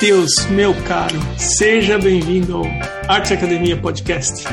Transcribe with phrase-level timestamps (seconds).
[0.00, 2.64] Matheus, meu caro, seja bem-vindo ao
[3.06, 4.46] Arte Academia Podcast.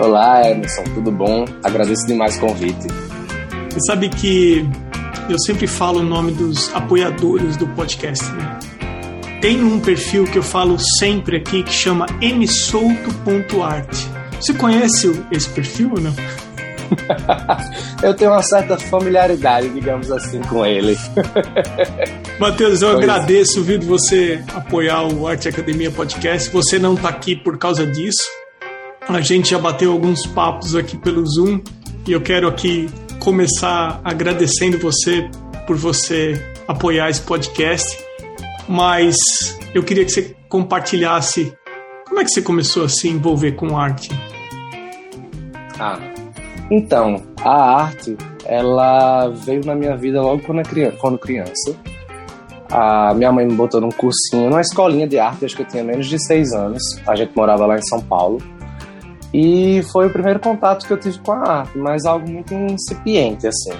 [0.00, 1.44] Olá, Emerson, tudo bom?
[1.62, 2.88] Agradeço demais o convite.
[3.70, 4.68] Você sabe que
[5.30, 8.58] eu sempre falo o nome dos apoiadores do podcast, né?
[9.40, 13.96] Tem um perfil que eu falo sempre aqui que chama msouto.art.
[14.40, 16.14] Você conhece esse perfil ou não?
[18.02, 20.98] eu tenho uma certa familiaridade, digamos assim, com ele.
[22.38, 23.02] Matheus, eu pois.
[23.02, 26.50] agradeço, viu, de você apoiar o Arte Academia Podcast.
[26.50, 28.24] Você não está aqui por causa disso.
[29.08, 31.60] A gente já bateu alguns papos aqui pelo Zoom
[32.06, 32.88] e eu quero aqui
[33.20, 35.30] começar agradecendo você
[35.66, 36.34] por você
[36.66, 37.86] apoiar esse podcast.
[38.68, 39.16] Mas
[39.72, 41.56] eu queria que você compartilhasse
[42.08, 44.10] como é que você começou a se envolver com arte.
[45.78, 45.98] Ah,
[46.70, 51.76] então, a arte, ela veio na minha vida logo quando, criança, quando criança.
[52.70, 55.84] A minha mãe me botou num cursinho, numa escolinha de arte, acho que eu tinha
[55.84, 56.82] menos de seis anos.
[57.06, 58.38] A gente morava lá em São Paulo.
[59.32, 63.46] E foi o primeiro contato que eu tive com a arte, mas algo muito incipiente,
[63.46, 63.72] assim.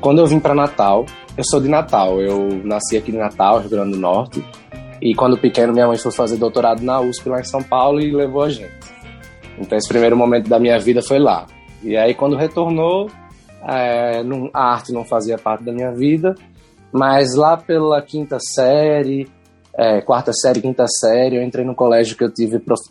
[0.00, 3.70] Quando eu vim para Natal, eu sou de Natal, eu nasci aqui em Natal, Rio
[3.70, 4.44] Grande do Norte.
[5.00, 8.10] E quando pequeno, minha mãe foi fazer doutorado na USP lá em São Paulo e
[8.10, 8.74] levou a gente.
[9.58, 11.46] Então, esse primeiro momento da minha vida foi lá.
[11.82, 13.10] E aí, quando retornou,
[13.66, 16.34] é, a arte não fazia parte da minha vida,
[16.92, 19.28] mas lá pela quinta série,
[19.74, 22.82] é, quarta série, quinta série, eu entrei no colégio que eu tive prof,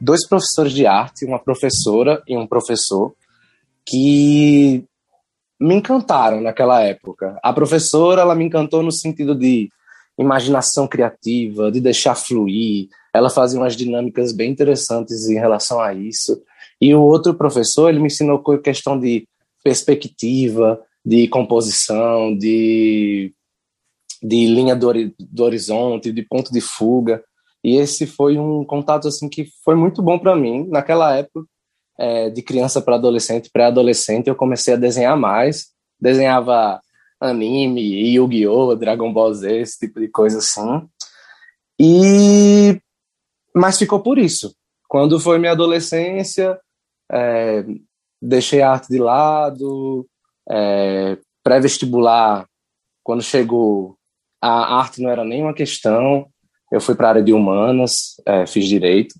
[0.00, 3.14] dois professores de arte, uma professora e um professor,
[3.86, 4.84] que
[5.58, 7.38] me encantaram naquela época.
[7.42, 9.70] A professora, ela me encantou no sentido de
[10.18, 12.88] imaginação criativa, de deixar fluir.
[13.14, 16.42] Ela fazia umas dinâmicas bem interessantes em relação a isso.
[16.80, 19.26] E o outro professor, ele me ensinou com questão de
[19.62, 23.32] perspectiva, de composição, de,
[24.24, 27.22] de linha do, do horizonte, de ponto de fuga.
[27.62, 30.66] E esse foi um contato assim que foi muito bom para mim.
[30.70, 31.46] Naquela época,
[31.98, 35.66] é, de criança para adolescente, pré-adolescente, eu comecei a desenhar mais.
[36.00, 36.80] Desenhava
[37.20, 40.88] anime, Yu-Gi-Oh!, Dragon Ball Z, esse tipo de coisa assim.
[41.78, 42.80] E
[43.54, 44.54] mas ficou por isso.
[44.88, 46.58] Quando foi minha adolescência,
[47.12, 47.64] é,
[48.20, 50.06] deixei a arte de lado,
[50.50, 52.46] é, pré-vestibular,
[53.02, 53.96] quando chegou,
[54.48, 56.26] a arte não era nenhuma questão,
[56.70, 59.14] eu fui para a área de humanas, é, fiz direito.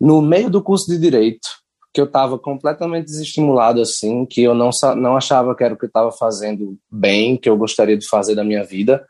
[0.00, 1.48] No meio do curso de direito,
[1.92, 5.84] que eu estava completamente desestimulado assim, que eu não, não achava que era o que
[5.84, 9.06] eu estava fazendo bem, que eu gostaria de fazer da minha vida,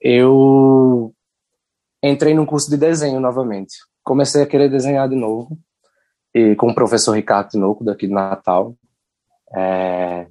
[0.00, 1.14] eu
[2.02, 3.74] entrei num curso de desenho novamente.
[4.02, 5.58] Comecei a querer desenhar de novo,
[6.34, 8.76] e com o professor Ricardo Tinoco, daqui de Natal.
[9.54, 10.26] É,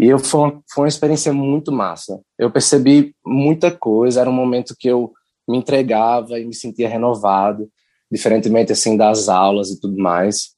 [0.00, 2.18] e eu, foi, uma, foi uma experiência muito massa.
[2.38, 5.12] Eu percebi muita coisa, era um momento que eu
[5.46, 7.68] me entregava e me sentia renovado,
[8.10, 10.52] diferentemente assim das aulas e tudo mais.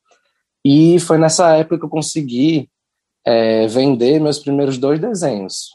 [0.65, 2.71] E foi nessa época que eu consegui
[3.27, 5.71] é, vender meus primeiros dois desenhos.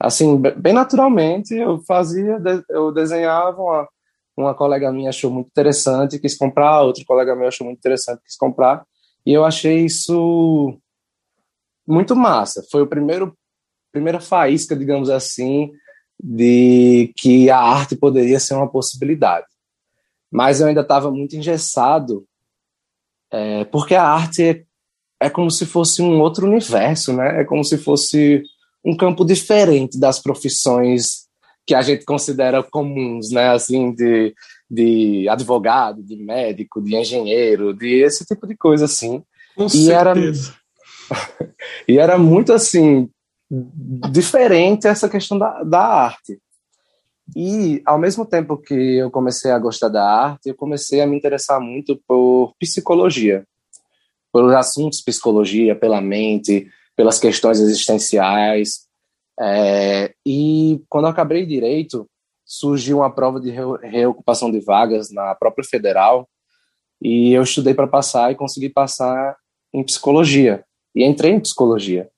[0.00, 3.88] Assim, bem naturalmente, eu fazia, eu desenhava uma,
[4.36, 8.36] uma colega minha achou muito interessante, quis comprar, outro colega meu achou muito interessante, quis
[8.36, 8.84] comprar,
[9.24, 10.76] e eu achei isso
[11.86, 12.64] muito massa.
[12.70, 13.36] Foi o primeiro
[13.92, 15.72] primeira faísca, digamos assim,
[16.22, 19.46] de que a arte poderia ser uma possibilidade.
[20.30, 22.26] Mas eu ainda estava muito engessado,
[23.30, 24.64] é, porque a arte é,
[25.20, 27.40] é como se fosse um outro universo, né?
[27.40, 28.42] É como se fosse
[28.84, 31.26] um campo diferente das profissões
[31.66, 33.48] que a gente considera comuns, né?
[33.50, 34.34] Assim, de,
[34.70, 39.22] de advogado, de médico, de engenheiro, de esse tipo de coisa, assim.
[39.56, 40.50] Com e certeza.
[40.50, 40.56] Era,
[41.88, 43.08] e era muito, assim,
[44.10, 46.40] diferente essa questão da, da arte.
[47.34, 51.16] E, ao mesmo tempo que eu comecei a gostar da arte, eu comecei a me
[51.16, 53.44] interessar muito por psicologia,
[54.32, 58.86] pelos assuntos psicologia, pela mente, pelas questões existenciais,
[59.38, 62.08] é, e quando eu acabei direito,
[62.44, 66.28] surgiu uma prova de reocupação de vagas na própria federal
[67.02, 69.36] e eu estudei para passar e consegui passar
[69.74, 70.64] em psicologia.
[70.96, 72.10] E entrei em psicologia.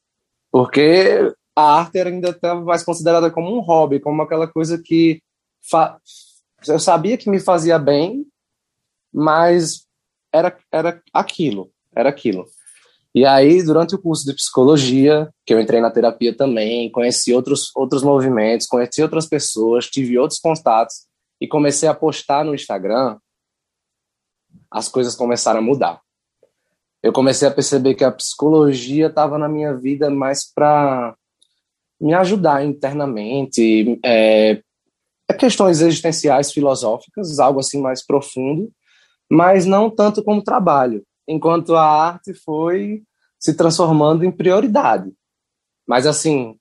[0.51, 5.21] Porque a arte ainda estava mais considerada como um hobby, como aquela coisa que
[6.67, 8.25] eu sabia que me fazia bem,
[9.13, 9.85] mas
[10.33, 12.47] era, era aquilo, era aquilo.
[13.15, 17.75] E aí, durante o curso de psicologia, que eu entrei na terapia também, conheci outros,
[17.75, 21.07] outros movimentos, conheci outras pessoas, tive outros contatos
[21.41, 23.19] e comecei a postar no Instagram,
[24.71, 26.01] as coisas começaram a mudar.
[27.03, 31.15] Eu comecei a perceber que a psicologia estava na minha vida mais para
[32.01, 34.61] me ajudar internamente, é,
[35.39, 38.71] questões existenciais, filosóficas, algo assim mais profundo,
[39.31, 43.03] mas não tanto como trabalho, enquanto a arte foi
[43.39, 45.13] se transformando em prioridade.
[45.87, 46.57] Mas assim,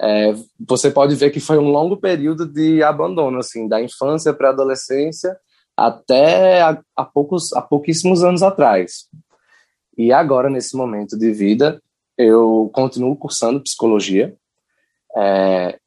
[0.00, 0.34] é,
[0.66, 4.52] você pode ver que foi um longo período de abandono, assim, da infância para a
[4.52, 5.36] adolescência
[5.76, 9.08] até a, poucos, a pouquíssimos anos atrás.
[10.00, 11.78] E agora, nesse momento de vida,
[12.16, 14.34] eu continuo cursando psicologia
[15.14, 15.78] é,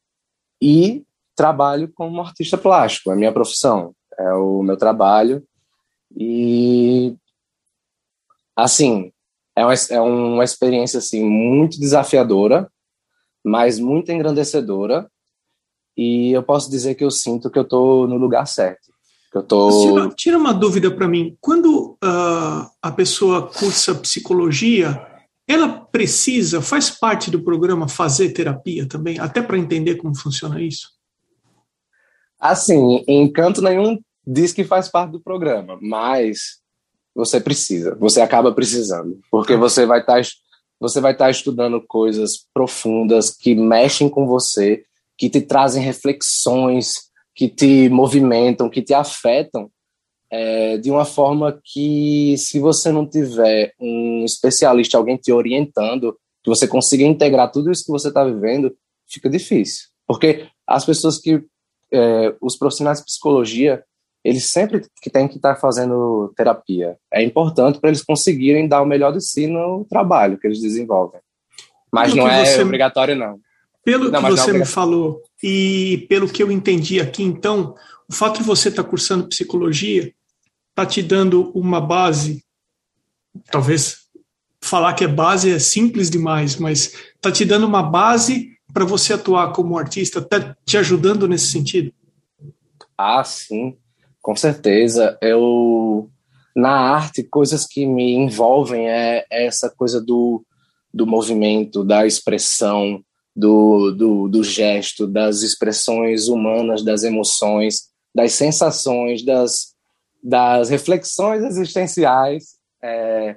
[0.62, 5.44] e trabalho como artista plástico, é a minha profissão, é o meu trabalho.
[6.16, 7.16] E,
[8.54, 9.10] assim,
[9.56, 12.70] é uma, é uma experiência assim, muito desafiadora,
[13.44, 15.10] mas muito engrandecedora.
[15.96, 18.93] E eu posso dizer que eu sinto que eu estou no lugar certo.
[19.34, 19.82] Eu tô...
[19.82, 21.36] tira, tira uma dúvida para mim.
[21.40, 25.04] Quando uh, a pessoa cursa psicologia,
[25.46, 30.88] ela precisa, faz parte do programa fazer terapia também, até para entender como funciona isso?
[32.38, 36.60] Assim, em canto nenhum diz que faz parte do programa, mas
[37.14, 40.28] você precisa, você acaba precisando, porque você vai estar tá,
[40.80, 44.84] você vai estar tá estudando coisas profundas que mexem com você,
[45.16, 49.70] que te trazem reflexões, que te movimentam, que te afetam
[50.30, 56.50] é, de uma forma que, se você não tiver um especialista, alguém te orientando, que
[56.50, 58.74] você consiga integrar tudo isso que você está vivendo,
[59.08, 59.88] fica difícil.
[60.06, 61.42] Porque as pessoas que,
[61.92, 63.82] é, os profissionais de psicologia,
[64.24, 66.96] eles sempre que têm que estar fazendo terapia.
[67.12, 71.20] É importante para eles conseguirem dar o melhor de si no trabalho que eles desenvolvem.
[71.92, 73.38] Mas pelo não é você, obrigatório, não.
[73.84, 77.74] Pelo não, que é você é me falou e pelo que eu entendi aqui, então,
[78.08, 80.10] o fato de você estar tá cursando psicologia
[80.70, 82.42] está te dando uma base,
[83.52, 83.98] talvez
[84.62, 89.12] falar que é base é simples demais, mas está te dando uma base para você
[89.12, 91.92] atuar como artista, está te ajudando nesse sentido?
[92.96, 93.76] Ah, sim.
[94.22, 95.18] Com certeza.
[95.20, 96.10] Eu
[96.56, 100.42] na arte coisas que me envolvem é, é essa coisa do,
[100.92, 103.04] do movimento, da expressão,
[103.34, 109.74] do, do, do gesto, das expressões humanas, das emoções, das sensações, das,
[110.22, 112.56] das reflexões existenciais.
[112.82, 113.36] É,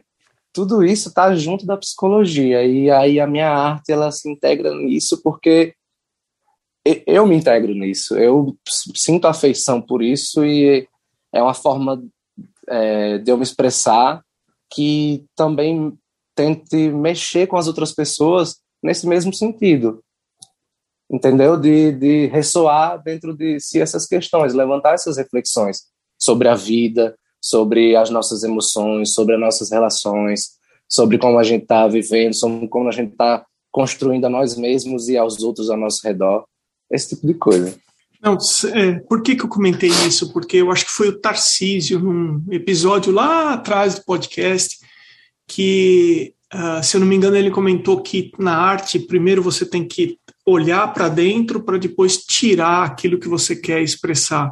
[0.53, 5.21] tudo isso está junto da psicologia e aí a minha arte ela se integra nisso
[5.21, 5.73] porque
[7.05, 8.55] eu me integro nisso, eu
[8.95, 10.87] sinto afeição por isso e
[11.33, 12.01] é uma forma
[12.67, 14.23] é, de eu me expressar
[14.69, 15.97] que também
[16.33, 20.03] tente mexer com as outras pessoas nesse mesmo sentido,
[21.09, 21.57] entendeu?
[21.57, 25.83] De, de ressoar dentro de si essas questões, levantar essas reflexões
[26.17, 30.57] sobre a vida, sobre as nossas emoções, sobre as nossas relações,
[30.89, 35.07] sobre como a gente está vivendo, sobre como a gente está construindo a nós mesmos
[35.07, 36.45] e aos outros ao nosso redor
[36.91, 37.77] esse tipo de coisa.
[38.21, 38.37] Não,
[38.73, 40.33] é, por que, que eu comentei isso?
[40.33, 44.79] Porque eu acho que foi o Tarcísio, num episódio lá atrás do podcast,
[45.47, 49.87] que, uh, se eu não me engano, ele comentou que na arte, primeiro você tem
[49.87, 54.51] que olhar para dentro para depois tirar aquilo que você quer expressar.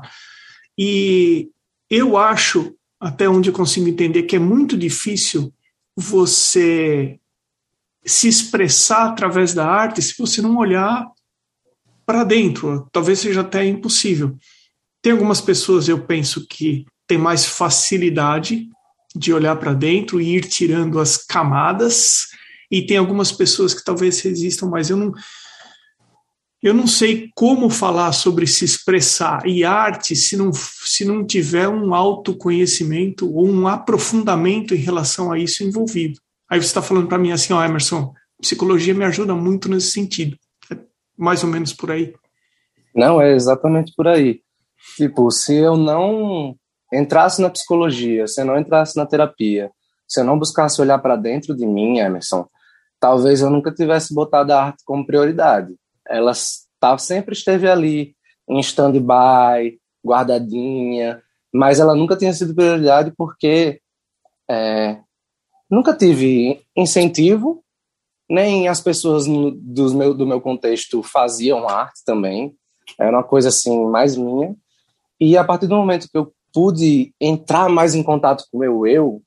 [0.78, 1.50] E
[1.90, 5.54] eu acho, até onde eu consigo entender, que é muito difícil
[5.96, 7.20] você
[8.06, 11.10] se expressar através da arte se você não olhar
[12.06, 12.88] para dentro.
[12.92, 14.38] Talvez seja até impossível.
[15.02, 18.70] Tem algumas pessoas, eu penso, que têm mais facilidade
[19.16, 22.28] de olhar para dentro e ir tirando as camadas,
[22.70, 25.12] e tem algumas pessoas que talvez resistam, mas eu não.
[26.64, 31.68] Eu não sei como falar sobre se expressar e arte se não, se não tiver
[31.68, 36.20] um autoconhecimento ou um aprofundamento em relação a isso envolvido.
[36.50, 40.36] Aí você está falando para mim assim, ó, Emerson, psicologia me ajuda muito nesse sentido
[41.18, 42.14] mais ou menos por aí?
[42.94, 44.42] Não, é exatamente por aí.
[44.96, 46.56] Tipo, se eu não
[46.96, 49.72] entrasse na psicologia, se eu não entrasse na terapia,
[50.08, 52.48] se eu não buscasse olhar para dentro de mim, Emerson,
[53.00, 55.74] talvez eu nunca tivesse botado a arte como prioridade.
[56.08, 56.32] Ela
[56.80, 58.16] tá, sempre esteve ali,
[58.48, 61.22] em stand-by, guardadinha,
[61.54, 63.82] mas ela nunca tinha sido prioridade porque
[64.50, 65.00] é,
[65.70, 67.64] nunca tive incentivo
[68.30, 72.56] nem as pessoas no, do, meu, do meu contexto faziam arte também,
[73.00, 74.56] era uma coisa assim mais minha.
[75.20, 78.88] E a partir do momento que eu pude entrar mais em contato com o meu
[78.88, 79.22] eu,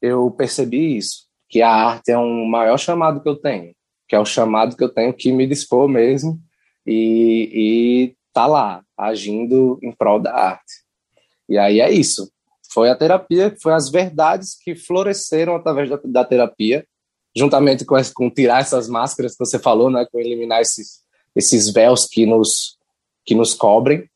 [0.00, 3.74] eu percebi isso, que a arte é um maior chamado que eu tenho,
[4.08, 6.40] que é o chamado que eu tenho que me dispor mesmo
[6.86, 10.84] e, e tá lá, agindo em prol da arte.
[11.48, 12.30] E aí é isso.
[12.72, 16.86] Foi a terapia, foi as verdades que floresceram através da, da terapia
[17.36, 21.02] juntamente com, com tirar essas máscaras que você falou, né, com eliminar esses,
[21.34, 22.76] esses véus que nos
[23.24, 24.08] que nos cobrem,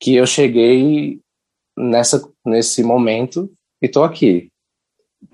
[0.00, 1.20] que eu cheguei
[1.76, 3.52] nessa, nesse momento
[3.82, 4.50] e estou aqui,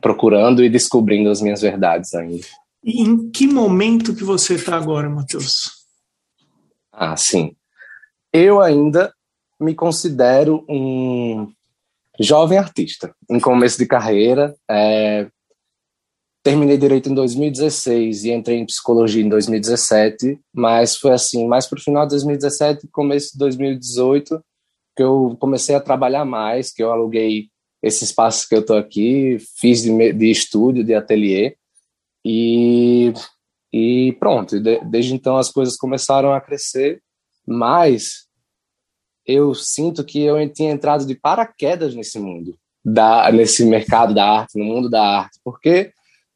[0.01, 2.47] procurando e descobrindo as minhas verdades ainda.
[2.83, 5.71] E em que momento que você está agora, Matheus?
[6.93, 7.55] Ah, sim.
[8.33, 9.13] Eu ainda
[9.59, 11.51] me considero um
[12.21, 14.55] jovem artista, em começo de carreira.
[14.71, 15.29] É,
[16.43, 21.79] terminei direito em 2016 e entrei em psicologia em 2017, mas foi assim, mais para
[21.79, 24.41] o final de 2017, começo de 2018,
[24.97, 27.49] que eu comecei a trabalhar mais, que eu aluguei
[27.83, 31.57] esse espaço que eu estou aqui, fiz de, de estúdio, de ateliê,
[32.25, 33.13] e,
[33.73, 37.03] e pronto, de, desde então as coisas começaram a crescer,
[37.47, 38.27] mas
[39.27, 44.59] eu sinto que eu tinha entrado de paraquedas nesse mundo, da, nesse mercado da arte,
[44.59, 45.93] no mundo da arte, porque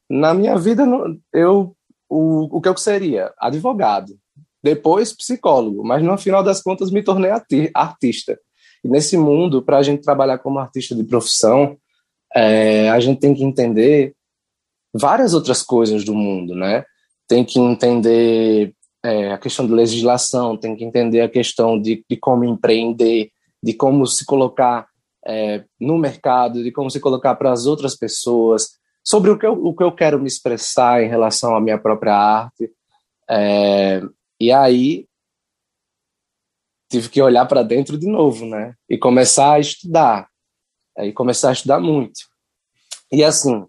[0.08, 0.84] na minha vida
[1.32, 1.74] eu
[2.08, 4.18] o, o que eu seria advogado,
[4.62, 7.30] depois psicólogo, mas no final das contas me tornei
[7.72, 8.38] artista.
[8.84, 11.76] E nesse mundo, para a gente trabalhar como artista de profissão,
[12.34, 14.14] é, a gente tem que entender
[14.92, 16.84] várias outras coisas do mundo, né?
[17.28, 22.16] Tem que entender é, a questão de legislação, tem que entender a questão de, de
[22.16, 23.30] como empreender,
[23.62, 24.86] de como se colocar
[25.26, 29.52] é, no mercado, de como se colocar para as outras pessoas, sobre o que, eu,
[29.52, 32.70] o que eu quero me expressar em relação à minha própria arte.
[33.28, 34.02] É,
[34.38, 35.06] e aí
[36.90, 38.74] tive que olhar para dentro de novo, né?
[38.88, 40.28] E começar a estudar.
[40.98, 42.20] E começar a estudar muito.
[43.12, 43.64] E assim,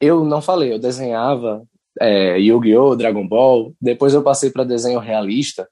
[0.00, 1.62] eu não falei, eu desenhava
[2.00, 5.68] é, Yu-Gi-Oh!, Dragon Ball, depois eu passei para desenho realista,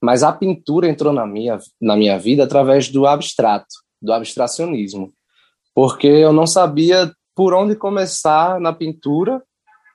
[0.00, 3.66] mas a pintura entrou na minha, na minha vida através do abstrato,
[4.00, 5.12] do abstracionismo,
[5.74, 9.42] porque eu não sabia por onde começar na pintura,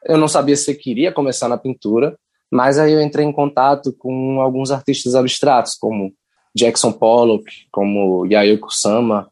[0.06, 2.18] eu não sabia se queria começar na pintura,
[2.52, 6.14] mas aí eu entrei em contato com alguns artistas abstratos, como
[6.56, 9.30] Jackson Pollock, como Yayoi Kusama,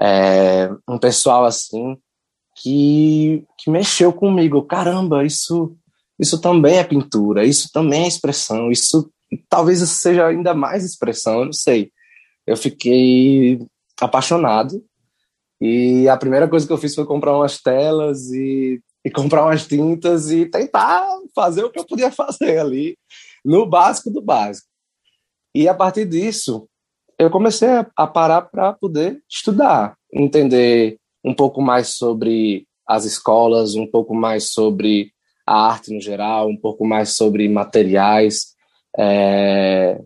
[0.00, 1.96] é, um pessoal assim
[2.56, 4.62] que, que mexeu comigo.
[4.62, 5.76] Caramba, isso,
[6.18, 9.10] isso também é pintura, isso também é expressão, isso
[9.48, 11.90] talvez seja ainda mais expressão, eu não sei.
[12.46, 13.60] Eu fiquei
[14.00, 14.82] apaixonado
[15.60, 19.66] e a primeira coisa que eu fiz foi comprar umas telas e, e comprar umas
[19.66, 22.96] tintas e tentar fazer o que eu podia fazer ali,
[23.44, 24.68] no básico do básico.
[25.56, 26.68] E a partir disso,
[27.18, 33.86] eu comecei a parar para poder estudar, entender um pouco mais sobre as escolas, um
[33.86, 35.12] pouco mais sobre
[35.46, 38.54] a arte no geral, um pouco mais sobre materiais.
[38.98, 39.98] É,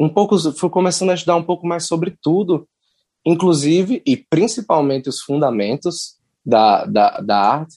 [0.00, 2.66] um pouco, fui começando a estudar um pouco mais sobre tudo,
[3.26, 7.76] inclusive e principalmente os fundamentos da, da, da arte,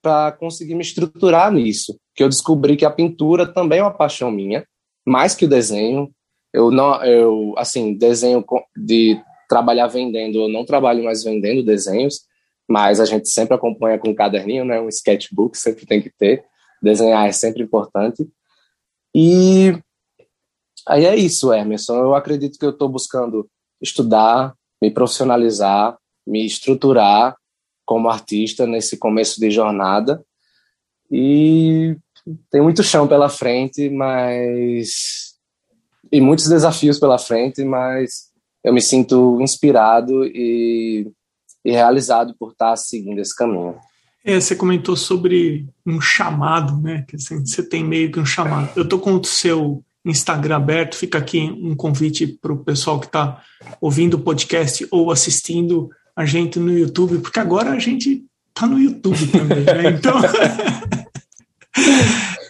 [0.00, 1.98] para conseguir me estruturar nisso.
[2.14, 4.64] Que eu descobri que a pintura também é uma paixão minha,
[5.08, 6.10] mais que o desenho.
[6.52, 8.44] Eu não, eu assim, desenho
[8.76, 12.20] de trabalhar vendendo, eu não trabalho mais vendendo desenhos,
[12.68, 16.44] mas a gente sempre acompanha com um caderninho, né, um sketchbook, sempre tem que ter.
[16.82, 18.28] Desenhar é sempre importante.
[19.14, 19.72] E
[20.86, 21.96] aí é isso, Emerson.
[21.96, 23.48] Eu acredito que eu estou buscando
[23.80, 25.96] estudar, me profissionalizar,
[26.26, 27.36] me estruturar
[27.84, 30.22] como artista nesse começo de jornada.
[31.10, 31.96] E
[32.50, 35.34] tem muito chão pela frente, mas.
[36.10, 38.28] e muitos desafios pela frente, mas
[38.64, 41.10] eu me sinto inspirado e,
[41.64, 43.76] e realizado por estar seguindo esse caminho.
[44.24, 47.04] É, você comentou sobre um chamado, né?
[47.08, 48.70] Que assim, você tem meio que um chamado.
[48.76, 53.06] Eu tô com o seu Instagram aberto, fica aqui um convite para o pessoal que
[53.06, 53.42] está
[53.80, 58.78] ouvindo o podcast ou assistindo a gente no YouTube, porque agora a gente tá no
[58.78, 59.90] YouTube também, né?
[59.96, 60.14] Então,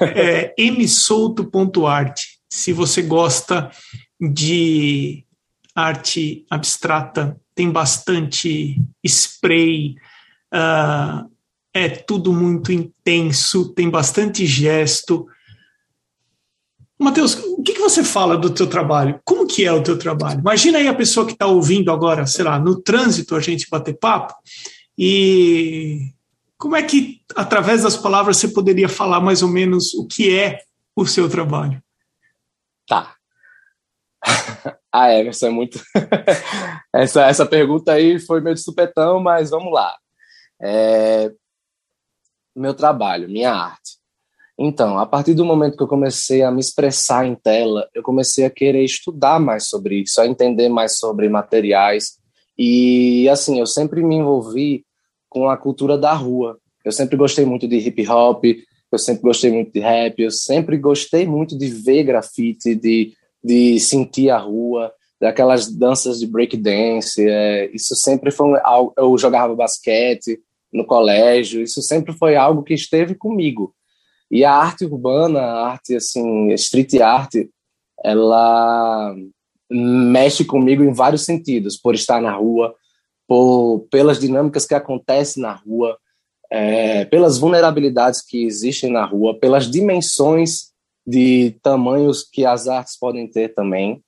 [0.00, 2.22] é, msolto.art.
[2.50, 3.70] Se você gosta
[4.20, 5.24] de
[5.74, 9.96] arte abstrata, tem bastante spray,
[10.52, 11.28] uh,
[11.72, 15.26] é tudo muito intenso, tem bastante gesto.
[16.98, 19.20] Matheus, o que, que você fala do teu trabalho?
[19.24, 20.40] Como que é o teu trabalho?
[20.40, 23.96] Imagina aí a pessoa que está ouvindo agora, sei lá, no trânsito a gente bater
[23.96, 24.34] papo
[24.96, 26.12] e
[26.58, 30.60] como é que, através das palavras, você poderia falar mais ou menos o que é
[30.94, 31.80] o seu trabalho?
[32.86, 33.14] Tá.
[34.90, 35.78] Ah, Emerson, é muito.
[36.94, 39.94] essa, essa pergunta aí foi meio de supetão, mas vamos lá.
[40.60, 41.30] É...
[42.56, 43.98] Meu trabalho, minha arte.
[44.58, 48.46] Então, a partir do momento que eu comecei a me expressar em tela, eu comecei
[48.46, 52.18] a querer estudar mais sobre isso, a entender mais sobre materiais.
[52.58, 54.86] E, assim, eu sempre me envolvi
[55.38, 56.58] com a cultura da rua.
[56.84, 58.44] Eu sempre gostei muito de hip hop,
[58.90, 63.78] eu sempre gostei muito de rap, eu sempre gostei muito de ver grafite, de de
[63.78, 67.24] sentir a rua, daquelas danças de breakdance.
[67.24, 68.92] É, isso sempre foi algo.
[68.96, 70.40] Eu jogava basquete
[70.72, 73.72] no colégio, isso sempre foi algo que esteve comigo.
[74.30, 77.34] E a arte urbana, a arte assim, street art,
[78.04, 79.14] ela
[79.70, 82.74] mexe comigo em vários sentidos, por estar na rua,
[83.28, 85.98] por, pelas dinâmicas que acontecem na rua,
[86.50, 90.72] é, pelas vulnerabilidades que existem na rua, pelas dimensões
[91.06, 94.02] de tamanhos que as artes podem ter também.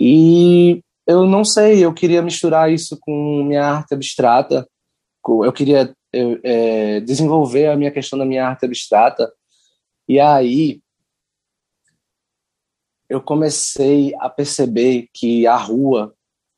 [0.00, 4.66] E eu não sei, eu queria misturar isso com minha arte abstrata,
[5.26, 9.30] eu queria eu, é, desenvolver a minha questão da minha arte abstrata.
[10.08, 10.80] E aí
[13.08, 16.14] eu comecei a perceber que a rua,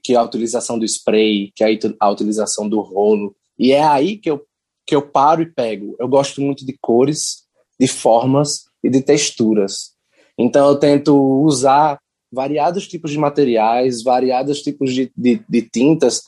[0.07, 4.31] que a utilização do spray, que a, a utilização do rolo, e é aí que
[4.31, 4.41] eu,
[4.87, 5.97] que eu paro e pego.
[5.99, 7.45] Eu gosto muito de cores,
[7.79, 9.97] de formas e de texturas.
[10.39, 11.99] Então eu tento usar
[12.33, 16.23] variados tipos de materiais, variados tipos de, de, de tintas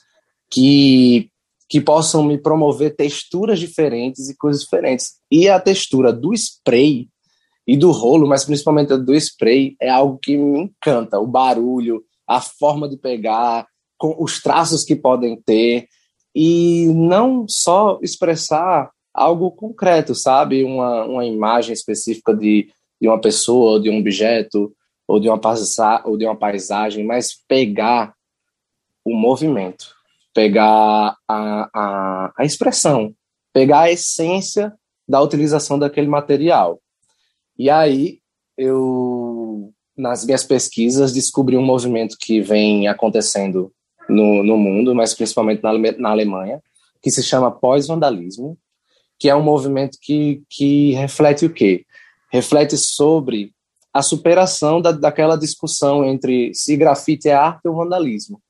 [0.50, 1.30] que
[1.70, 5.16] que possam me promover texturas diferentes e coisas diferentes.
[5.30, 7.08] E a textura do spray
[7.66, 11.20] e do rolo, mas principalmente do spray, é algo que me encanta.
[11.20, 13.66] O barulho, a forma de pegar,
[13.96, 15.88] com os traços que podem ter,
[16.34, 20.62] e não só expressar algo concreto, sabe?
[20.62, 22.70] Uma, uma imagem específica de,
[23.00, 24.72] de uma pessoa, ou de um objeto,
[25.06, 25.40] ou de, uma
[26.04, 28.14] ou de uma paisagem, mas pegar
[29.04, 29.98] o movimento
[30.38, 33.12] pegar a, a, a expressão,
[33.52, 34.72] pegar a essência
[35.08, 36.80] da utilização daquele material.
[37.58, 38.20] E aí
[38.56, 39.17] eu,
[39.98, 43.72] nas minhas pesquisas, descobri um movimento que vem acontecendo
[44.08, 46.62] no, no mundo, mas principalmente na, na Alemanha,
[47.02, 48.56] que se chama pós-vandalismo,
[49.18, 51.84] que é um movimento que, que reflete o quê?
[52.30, 53.52] Reflete sobre
[53.92, 58.40] a superação da, daquela discussão entre se grafite é arte ou vandalismo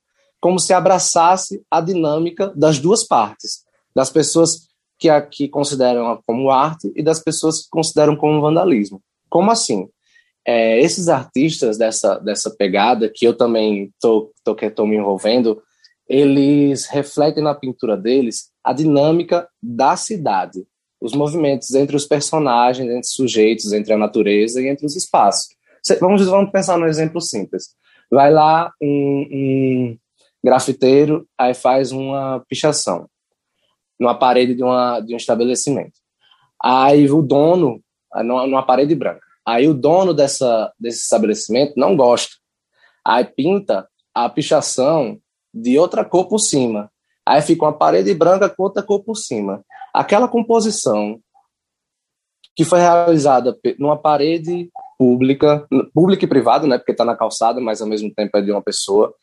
[0.40, 6.92] como se abraçasse a dinâmica das duas partes, das pessoas que aqui consideram como arte
[6.94, 9.02] e das pessoas que consideram como vandalismo.
[9.28, 9.88] Como assim?
[10.50, 15.62] É, esses artistas dessa, dessa pegada, que eu também tô, tô, tô me envolvendo,
[16.08, 20.66] eles refletem na pintura deles a dinâmica da cidade,
[20.98, 25.48] os movimentos entre os personagens, entre os sujeitos, entre a natureza e entre os espaços.
[26.00, 27.74] Vamos, vamos pensar num exemplo simples.
[28.10, 29.98] Vai lá um, um
[30.42, 33.06] grafiteiro, aí faz uma pichação
[34.00, 36.00] numa parede de, uma, de um estabelecimento.
[36.58, 37.82] Aí o dono,
[38.24, 42.36] numa, numa parede branca, aí o dono dessa, desse estabelecimento não gosta.
[43.02, 45.18] Aí pinta a pichação
[45.54, 46.90] de outra cor por cima.
[47.26, 49.64] Aí fica uma parede branca com outra cor por cima.
[49.94, 51.18] Aquela composição
[52.54, 57.80] que foi realizada numa parede pública, pública e privada, né, porque está na calçada, mas
[57.80, 59.14] ao mesmo tempo é de uma pessoa,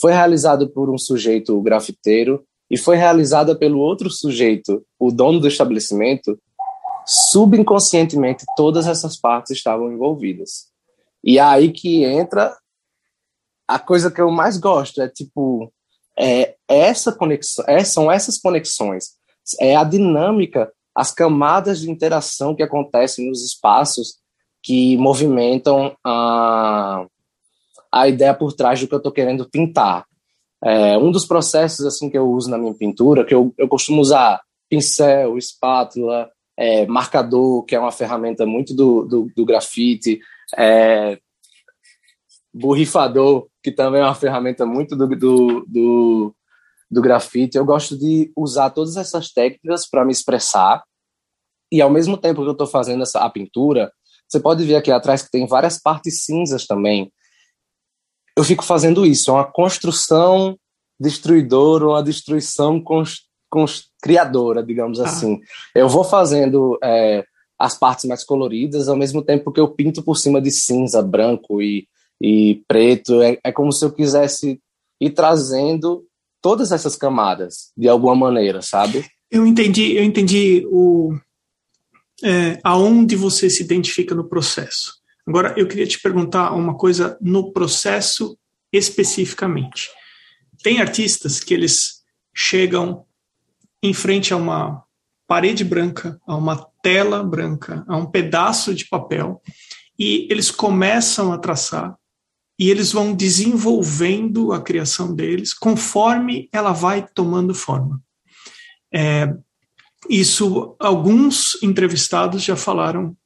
[0.00, 5.48] foi realizado por um sujeito grafiteiro e foi realizada pelo outro sujeito, o dono do
[5.48, 6.38] estabelecimento,
[7.06, 10.68] subconscientemente todas essas partes estavam envolvidas.
[11.22, 12.56] E é aí que entra
[13.66, 15.72] a coisa que eu mais gosto, é tipo,
[16.18, 19.12] é essa conexão, é, são essas conexões,
[19.60, 24.18] é a dinâmica, as camadas de interação que acontecem nos espaços
[24.62, 27.06] que movimentam a,
[27.92, 30.06] a ideia por trás do que eu estou querendo pintar.
[30.62, 34.00] É, um dos processos assim que eu uso na minha pintura, que eu, eu costumo
[34.00, 40.20] usar pincel, espátula, é, marcador, que é uma ferramenta muito do, do, do grafite,
[40.56, 41.18] é,
[42.52, 46.34] borrifador, que também é uma ferramenta muito do, do, do,
[46.90, 47.56] do grafite.
[47.56, 50.82] Eu gosto de usar todas essas técnicas para me expressar,
[51.72, 53.92] e ao mesmo tempo que eu estou fazendo essa, a pintura,
[54.28, 57.12] você pode ver aqui atrás que tem várias partes cinzas também,
[58.36, 60.58] eu fico fazendo isso, é uma construção
[60.98, 62.82] destruidora, uma destruição
[64.04, 65.04] criadora, digamos ah.
[65.04, 65.40] assim.
[65.74, 67.24] Eu vou fazendo é,
[67.58, 71.62] as partes mais coloridas, ao mesmo tempo que eu pinto por cima de cinza, branco
[71.62, 71.88] e,
[72.20, 73.22] e preto.
[73.22, 74.60] É, é como se eu quisesse
[75.00, 76.04] ir trazendo
[76.42, 79.06] todas essas camadas, de alguma maneira, sabe?
[79.30, 81.16] Eu entendi, eu entendi o,
[82.22, 84.96] é, aonde você se identifica no processo.
[85.26, 88.36] Agora, eu queria te perguntar uma coisa no processo
[88.70, 89.88] especificamente.
[90.62, 92.02] Tem artistas que eles
[92.34, 93.06] chegam
[93.84, 94.82] em frente a uma
[95.26, 99.42] parede branca, a uma tela branca, a um pedaço de papel,
[99.98, 101.94] e eles começam a traçar
[102.58, 108.00] e eles vão desenvolvendo a criação deles conforme ela vai tomando forma.
[108.92, 109.34] É,
[110.08, 113.16] isso, alguns entrevistados já falaram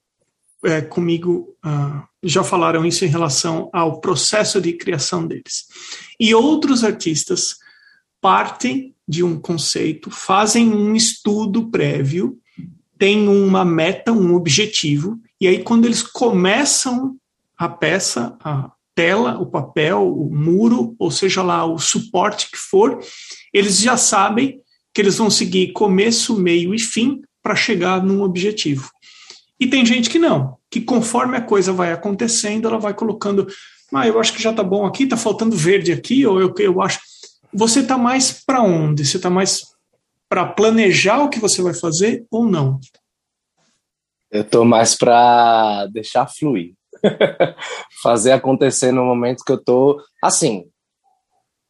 [0.64, 5.66] é, comigo uh, já falaram isso em relação ao processo de criação deles.
[6.18, 7.58] E outros artistas
[8.20, 12.38] partem de um conceito, fazem um estudo prévio,
[12.98, 17.16] têm uma meta, um objetivo, e aí quando eles começam
[17.56, 22.98] a peça, a tela, o papel, o muro, ou seja lá o suporte que for,
[23.52, 24.60] eles já sabem
[24.92, 28.90] que eles vão seguir começo, meio e fim para chegar num objetivo.
[29.60, 33.46] E tem gente que não, que conforme a coisa vai acontecendo, ela vai colocando,
[33.92, 36.82] ah, eu acho que já tá bom aqui, tá faltando verde aqui, ou eu, eu
[36.82, 37.00] acho.
[37.52, 39.06] Você tá mais para onde?
[39.06, 39.66] Você tá mais
[40.28, 42.78] para planejar o que você vai fazer ou não?
[44.30, 46.74] Eu tô mais para deixar fluir.
[48.02, 50.02] Fazer acontecer no momento que eu tô.
[50.22, 50.66] Assim,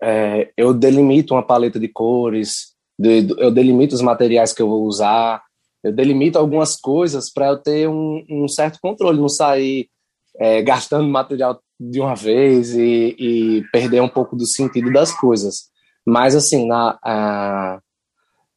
[0.03, 4.85] é, eu delimito uma paleta de cores, de, eu delimito os materiais que eu vou
[4.85, 5.43] usar,
[5.83, 9.88] eu delimito algumas coisas para eu ter um, um, certo controle, não sair
[10.37, 15.69] é, gastando material de uma vez e, e, perder um pouco do sentido das coisas.
[16.07, 17.81] Mas, assim, na, a,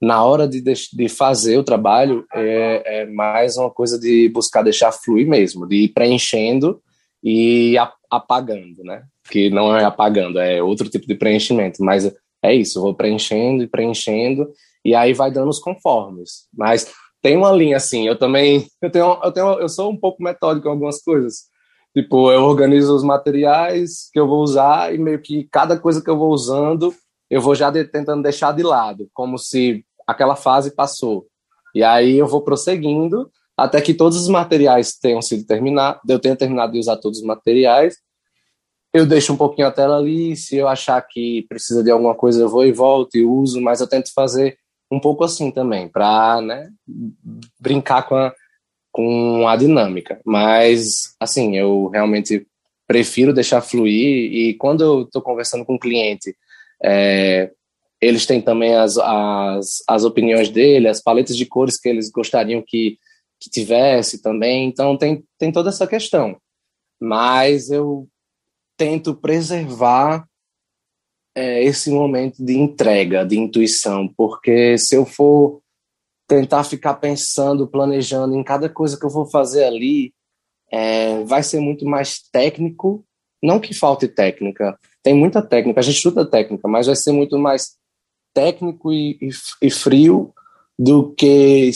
[0.02, 4.92] na hora de, de fazer o trabalho, é, é, mais uma coisa de buscar deixar
[4.92, 6.82] fluir mesmo, de ir preenchendo
[7.24, 7.76] e
[8.10, 9.04] apagando, né?
[9.30, 12.12] Que não é apagando, é outro tipo de preenchimento, mas
[12.44, 14.50] é isso, vou preenchendo e preenchendo,
[14.84, 16.48] e aí vai dando os conformes.
[16.52, 18.08] Mas tem uma linha assim.
[18.08, 21.51] Eu também eu tenho eu tenho eu sou um pouco metódico em algumas coisas.
[21.94, 26.10] Tipo, eu organizo os materiais que eu vou usar e meio que cada coisa que
[26.10, 26.94] eu vou usando,
[27.30, 31.28] eu vou já de, tentando deixar de lado, como se aquela fase passou.
[31.76, 36.36] E aí eu vou prosseguindo até que todos os materiais tenham sido terminados, eu tenha
[36.36, 37.98] terminado de usar todos os materiais.
[38.94, 42.42] Eu deixo um pouquinho a tela ali, se eu achar que precisa de alguma coisa,
[42.42, 44.58] eu vou e volto e uso, mas eu tento fazer
[44.92, 46.70] um pouco assim também, para né,
[47.58, 48.34] brincar com a,
[48.92, 50.20] com a dinâmica.
[50.26, 52.46] Mas, assim, eu realmente
[52.88, 56.36] prefiro deixar fluir e quando eu estou conversando com o um cliente,
[56.84, 57.52] é,
[58.02, 62.64] eles têm também as, as, as opiniões dele, as paletas de cores que eles gostariam
[62.66, 62.98] que,
[63.40, 66.36] que tivesse também, então tem, tem toda essa questão.
[67.00, 68.08] Mas eu
[68.76, 70.26] tento preservar
[71.36, 75.61] é, esse momento de entrega, de intuição, porque se eu for
[76.32, 80.14] tentar ficar pensando, planejando em cada coisa que eu vou fazer ali,
[80.72, 83.04] é, vai ser muito mais técnico.
[83.44, 87.38] Não que falte técnica, tem muita técnica, a gente estuda técnica, mas vai ser muito
[87.38, 87.76] mais
[88.34, 89.30] técnico e, e,
[89.62, 90.34] e frio
[90.80, 91.70] do que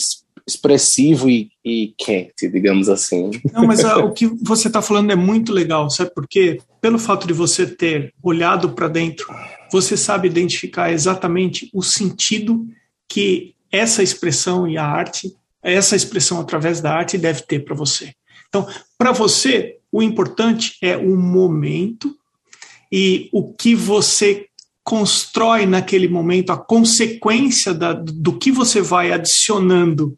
[0.46, 3.32] expressivo e, e, quente, digamos assim.
[3.52, 6.62] Não, mas a, o que você está falando é muito legal, sabe por quê?
[6.80, 9.26] Pelo fato de você ter olhado para dentro,
[9.70, 12.66] você sabe identificar exatamente o sentido
[13.06, 18.14] que essa expressão e a arte, essa expressão através da arte deve ter para você.
[18.48, 22.16] Então, para você, o importante é o momento
[22.90, 24.46] e o que você
[24.84, 30.16] constrói naquele momento, a consequência da, do que você vai adicionando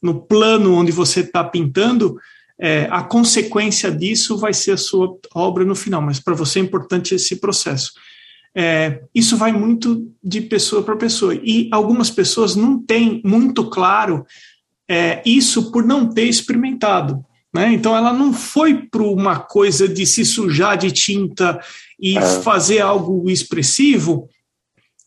[0.00, 2.16] no plano onde você está pintando,
[2.58, 6.62] é, a consequência disso vai ser a sua obra no final, mas para você é
[6.62, 7.92] importante esse processo.
[8.56, 14.24] É, isso vai muito de pessoa para pessoa, e algumas pessoas não têm muito claro
[14.88, 17.24] é, isso por não ter experimentado.
[17.52, 17.72] Né?
[17.72, 21.60] Então, ela não foi para uma coisa de se sujar de tinta
[22.00, 22.20] e é.
[22.20, 24.28] fazer algo expressivo.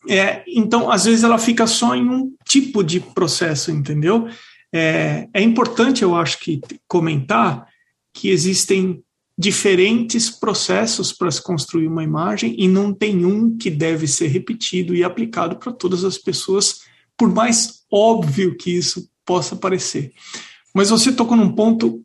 [0.08, 4.28] É, então, às vezes, ela fica só em um tipo de processo, entendeu?
[4.72, 7.66] É, é importante, eu acho que, comentar
[8.14, 9.02] que existem
[9.38, 14.96] diferentes processos para se construir uma imagem e não tem um que deve ser repetido
[14.96, 16.80] e aplicado para todas as pessoas,
[17.16, 20.12] por mais óbvio que isso possa parecer.
[20.74, 22.02] Mas você tocou num ponto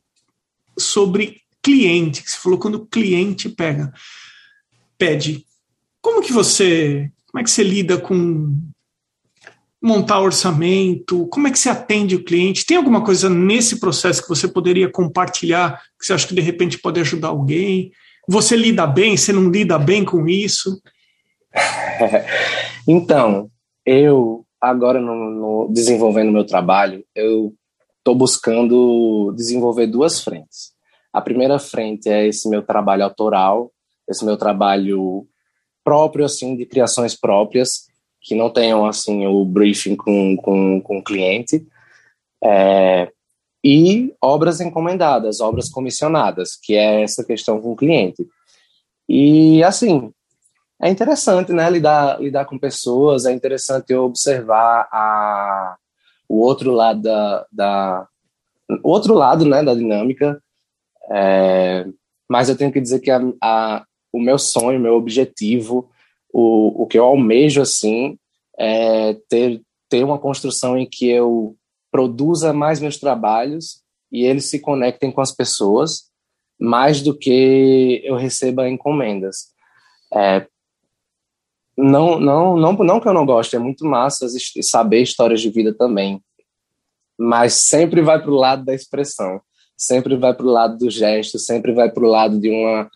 [0.78, 3.92] sobre cliente, que você falou quando o cliente pega,
[4.96, 5.44] pede.
[6.02, 8.56] Como que você, como é que você lida com
[9.84, 11.28] montar orçamento?
[11.28, 12.66] Como é que você atende o cliente?
[12.66, 16.80] Tem alguma coisa nesse processo que você poderia compartilhar que você acha que de repente
[16.80, 17.92] pode ajudar alguém?
[18.28, 19.18] Você lida bem?
[19.18, 20.82] Você não lida bem com isso?
[22.88, 23.52] então,
[23.86, 27.54] eu agora no, no desenvolvendo meu trabalho, eu
[27.98, 30.72] estou buscando desenvolver duas frentes.
[31.12, 33.70] A primeira frente é esse meu trabalho autoral,
[34.08, 35.28] esse meu trabalho
[35.84, 37.92] próprio assim de criações próprias
[38.24, 41.68] que não tenham assim o briefing com, com, com o cliente
[42.44, 43.12] é,
[43.64, 48.26] e obras encomendadas, obras comissionadas, que é essa questão com o cliente.
[49.08, 50.12] E assim,
[50.82, 55.76] é interessante, né, lidar, lidar com pessoas, é interessante observar a,
[56.30, 58.08] o outro lado da, da
[58.84, 60.42] o outro lado, né, da dinâmica,
[61.12, 61.86] É,
[62.30, 65.90] mas eu tenho que dizer que a, a, o meu sonho, meu objetivo,
[66.34, 68.18] o, o que eu almejo assim,
[68.58, 71.56] é ter, ter uma construção em que eu
[71.92, 76.12] produza mais meus trabalhos e eles se conectem com as pessoas,
[76.60, 79.54] mais do que eu receba encomendas.
[80.12, 80.48] É,
[81.78, 84.28] não, não, não, não que eu não goste, é muito massa
[84.62, 86.22] saber histórias de vida também,
[87.18, 89.42] mas sempre vai para o lado da expressão,
[89.78, 92.90] sempre vai para o lado do gesto, sempre vai para o lado de uma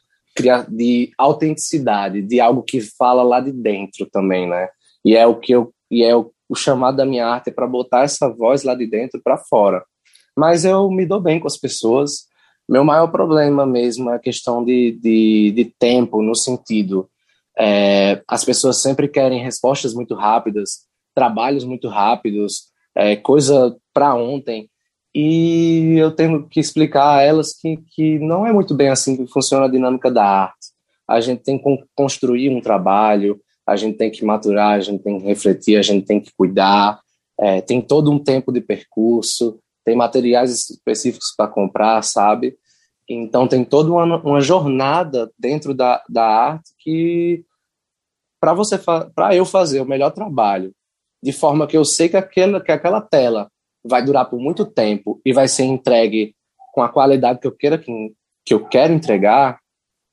[0.70, 4.70] de autenticidade, de algo que fala lá de dentro também, né?
[5.04, 7.68] E é o que eu e é o, o chamado da minha arte é para
[7.68, 9.84] botar essa voz lá de dentro para fora.
[10.36, 12.28] Mas eu me dou bem com as pessoas.
[12.70, 17.10] Meu maior problema mesmo é a questão de, de, de tempo, no sentido
[17.58, 24.70] é, as pessoas sempre querem respostas muito rápidas, trabalhos muito rápidos, é, coisa para ontem.
[25.20, 29.26] E eu tenho que explicar a elas que, que não é muito bem assim que
[29.34, 30.68] funciona a dinâmica da arte.
[31.08, 35.18] A gente tem que construir um trabalho, a gente tem que maturar, a gente tem
[35.18, 37.02] que refletir, a gente tem que cuidar.
[37.40, 42.56] É, tem todo um tempo de percurso, tem materiais específicos para comprar, sabe?
[43.10, 47.44] Então tem toda uma, uma jornada dentro da, da arte que
[48.40, 50.72] para você para eu fazer o melhor trabalho,
[51.24, 53.50] de forma que eu sei que aquela que aquela tela
[53.84, 56.36] vai durar por muito tempo e vai ser entregue
[56.74, 57.92] com a qualidade que eu queira que,
[58.46, 59.60] que eu quero entregar,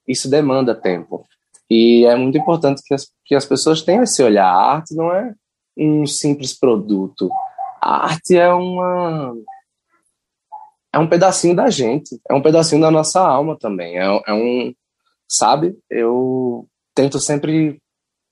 [0.07, 1.27] isso demanda tempo.
[1.69, 4.47] E é muito importante que as, que as pessoas tenham esse olhar.
[4.47, 5.35] A arte não é
[5.77, 7.31] um simples produto.
[7.81, 9.35] A arte é uma
[10.93, 13.99] é um pedacinho da gente, é um pedacinho da nossa alma também.
[13.99, 14.73] É, é um,
[15.29, 15.77] sabe?
[15.91, 17.81] Eu tento sempre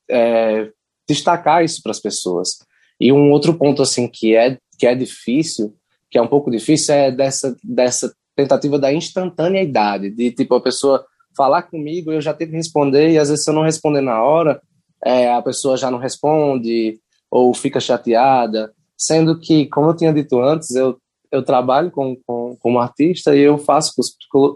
[0.08, 0.70] é,
[1.08, 2.58] destacar isso para as pessoas.
[3.00, 5.76] E um outro ponto assim que é que é difícil,
[6.10, 11.06] que é um pouco difícil, é dessa dessa tentativa da instantaneidade, de tipo a pessoa
[11.36, 14.20] falar comigo, eu já tenho que responder e às vezes se eu não responder na
[14.20, 14.60] hora,
[15.04, 16.98] é, a pessoa já não responde
[17.30, 22.56] ou fica chateada, sendo que, como eu tinha dito antes, eu eu trabalho com, com,
[22.56, 23.94] como artista e eu faço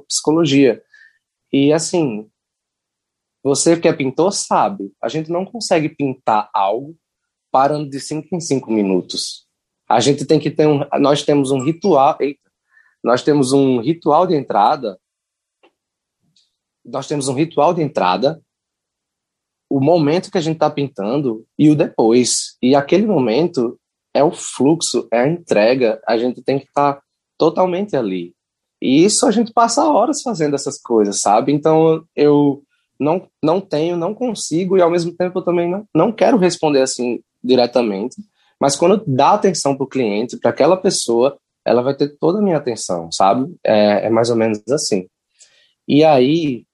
[0.09, 0.83] psicologia.
[1.53, 2.29] E assim,
[3.45, 6.97] você que é pintor sabe, a gente não consegue pintar algo
[7.51, 9.46] parando de cinco em cinco minutos.
[9.88, 12.51] A gente tem que ter um, nós temos um ritual, eita,
[13.03, 14.99] nós temos um ritual de entrada,
[16.85, 18.40] nós temos um ritual de entrada,
[19.68, 22.57] o momento que a gente está pintando e o depois.
[22.62, 23.79] E aquele momento
[24.14, 27.03] é o fluxo, é a entrega, a gente tem que estar tá
[27.37, 28.35] totalmente ali.
[28.81, 31.53] E isso a gente passa horas fazendo essas coisas, sabe?
[31.53, 32.62] Então eu
[32.99, 36.83] não, não tenho, não consigo, e ao mesmo tempo eu também não, não quero responder
[36.83, 38.16] assim diretamente.
[38.61, 42.42] Mas quando dá atenção para o cliente, para aquela pessoa, ela vai ter toda a
[42.42, 43.55] minha atenção, sabe?
[43.64, 45.07] É, é mais ou menos assim.
[45.87, 46.64] E aí,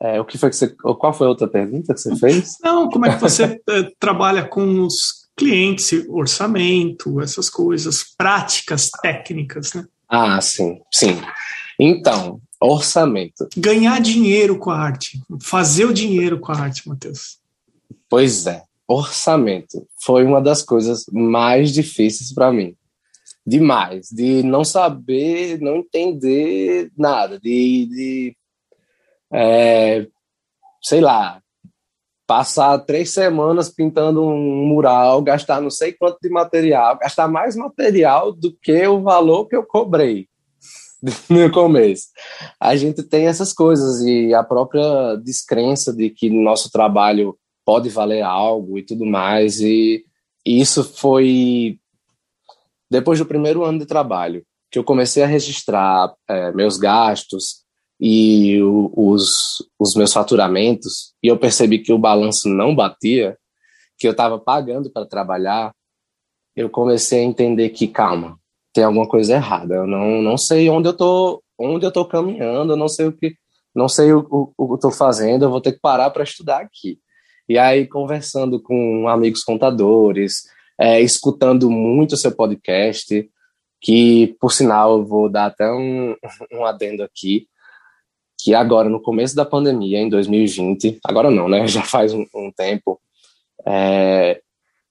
[0.00, 2.56] é, o que foi que você, qual foi a outra pergunta que você fez?
[2.62, 9.74] Não, como é que você eh, trabalha com os clientes, orçamento, essas coisas, práticas técnicas,
[9.74, 9.86] né?
[10.08, 11.20] Ah, sim, sim.
[11.78, 13.48] Então, orçamento.
[13.56, 17.38] Ganhar dinheiro com a arte, fazer o dinheiro com a arte, Matheus.
[18.08, 22.74] Pois é, orçamento foi uma das coisas mais difíceis para mim.
[23.46, 28.36] Demais, de não saber, não entender nada, de, de
[29.32, 30.06] é,
[30.82, 31.40] sei lá,
[32.26, 38.32] passar três semanas pintando um mural, gastar não sei quanto de material, gastar mais material
[38.32, 40.26] do que o valor que eu cobrei
[41.30, 42.08] no começo.
[42.58, 48.22] A gente tem essas coisas e a própria descrença de que nosso trabalho pode valer
[48.22, 49.60] algo e tudo mais.
[49.60, 50.06] E,
[50.46, 51.78] e isso foi
[52.90, 57.66] depois do primeiro ano de trabalho que eu comecei a registrar é, meus gastos,
[58.00, 63.36] e o, os, os meus faturamentos, e eu percebi que o balanço não batia,
[63.98, 65.72] que eu estava pagando para trabalhar,
[66.54, 68.38] eu comecei a entender que, calma,
[68.72, 69.74] tem alguma coisa errada.
[69.74, 73.12] Eu não, não sei onde eu tô, onde eu tô caminhando, eu não sei o
[73.12, 73.34] que,
[73.74, 76.98] não sei o, que eu tô fazendo, eu vou ter que parar para estudar aqui.
[77.48, 80.44] E aí, conversando com amigos contadores,
[80.78, 83.28] é, escutando muito o seu podcast,
[83.80, 86.14] que, por sinal, eu vou dar até um,
[86.52, 87.46] um adendo aqui
[88.38, 91.66] que agora, no começo da pandemia, em 2020, agora não, né?
[91.68, 93.00] Já faz um, um tempo,
[93.66, 94.40] é,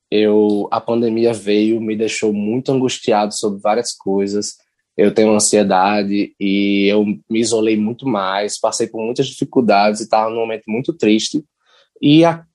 [0.09, 4.57] eu, a pandemia veio, me deixou muito angustiado sobre várias coisas.
[4.97, 10.29] Eu tenho ansiedade e eu me isolei muito mais, passei por muitas dificuldades e estava
[10.29, 11.43] num momento muito triste.
[12.01, 12.45] E a,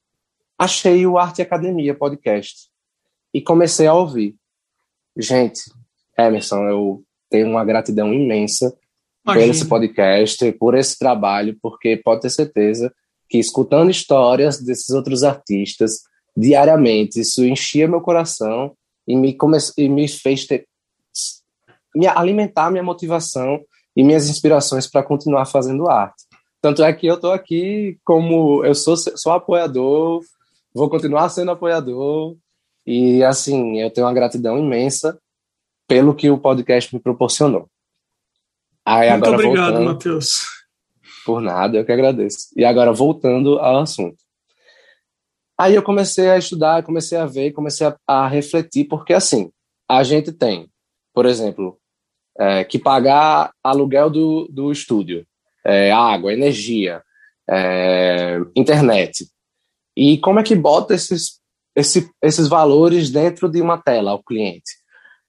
[0.59, 2.68] achei o Arte Academia podcast
[3.33, 4.37] e comecei a ouvir.
[5.16, 5.62] Gente,
[6.18, 8.76] Emerson, eu tenho uma gratidão imensa
[9.24, 9.44] Imagina.
[9.44, 12.92] por esse podcast, por esse trabalho, porque pode ter certeza
[13.29, 16.00] que escutando histórias desses outros artistas
[16.37, 18.74] diariamente, isso enchia meu coração
[19.07, 19.59] e me, come...
[19.76, 20.66] e me fez ter...
[21.94, 23.61] me alimentar minha motivação
[23.96, 26.24] e minhas inspirações para continuar fazendo arte.
[26.61, 30.23] Tanto é que eu estou aqui como eu sou, sou apoiador,
[30.75, 32.37] vou continuar sendo apoiador
[32.87, 35.18] e assim eu tenho uma gratidão imensa
[35.88, 37.68] pelo que o podcast me proporcionou.
[38.85, 40.46] Aí, Muito obrigado, Matheus.
[41.25, 42.49] Por nada, eu que agradeço.
[42.57, 44.16] E agora voltando ao assunto.
[45.59, 49.51] Aí eu comecei a estudar, comecei a ver, comecei a, a refletir, porque assim,
[49.88, 50.70] a gente tem,
[51.12, 51.79] por exemplo,
[52.38, 55.27] é, que pagar aluguel do, do estúdio,
[55.66, 57.03] é, água, energia,
[57.49, 59.27] é, internet.
[59.96, 61.40] E como é que bota esses,
[61.75, 64.73] esse, esses valores dentro de uma tela ao cliente?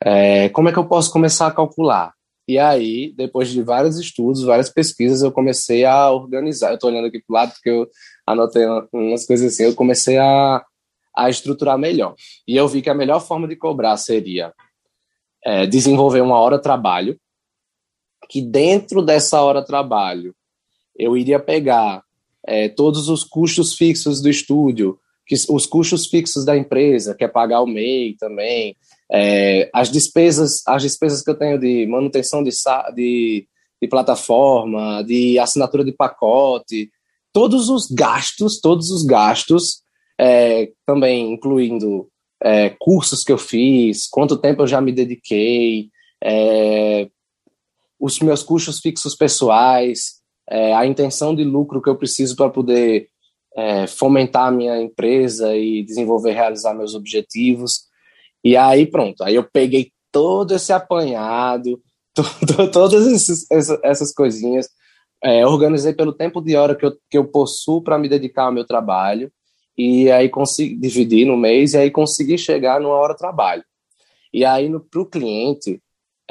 [0.04, 2.14] É, como é que eu posso começar a calcular?
[2.48, 6.70] E aí, depois de vários estudos, várias pesquisas, eu comecei a organizar.
[6.70, 7.88] Eu estou olhando aqui para o lado porque eu
[8.26, 9.64] anotei umas coisas assim.
[9.64, 10.64] Eu comecei a,
[11.16, 12.16] a estruturar melhor.
[12.48, 14.54] E eu vi que a melhor forma de cobrar seria
[15.46, 17.18] é, desenvolver uma hora de trabalho,
[18.32, 20.34] que dentro dessa hora trabalho
[20.98, 22.02] eu iria pegar
[22.48, 27.28] é, todos os custos fixos do estúdio, que, os custos fixos da empresa, que é
[27.28, 28.78] pagar o MEI também,
[29.12, 32.52] é, as despesas as despesas que eu tenho de manutenção de,
[32.96, 33.46] de,
[33.82, 36.90] de plataforma, de assinatura de pacote,
[37.34, 39.82] todos os gastos, todos os gastos,
[40.18, 42.08] é, também incluindo
[42.42, 45.90] é, cursos que eu fiz, quanto tempo eu já me dediquei,
[46.24, 47.10] é,
[48.02, 53.08] os meus custos fixos pessoais, é, a intenção de lucro que eu preciso para poder
[53.56, 57.84] é, fomentar a minha empresa e desenvolver, realizar meus objetivos.
[58.44, 61.80] E aí, pronto, aí eu peguei todo esse apanhado,
[62.74, 63.46] todas esses,
[63.84, 64.68] essas coisinhas,
[65.24, 68.52] é, organizei pelo tempo de hora que eu, que eu possuo para me dedicar ao
[68.52, 69.32] meu trabalho,
[69.78, 73.64] e aí consegui dividir no mês, e aí consegui chegar numa hora trabalho.
[74.34, 75.80] E aí, para o cliente,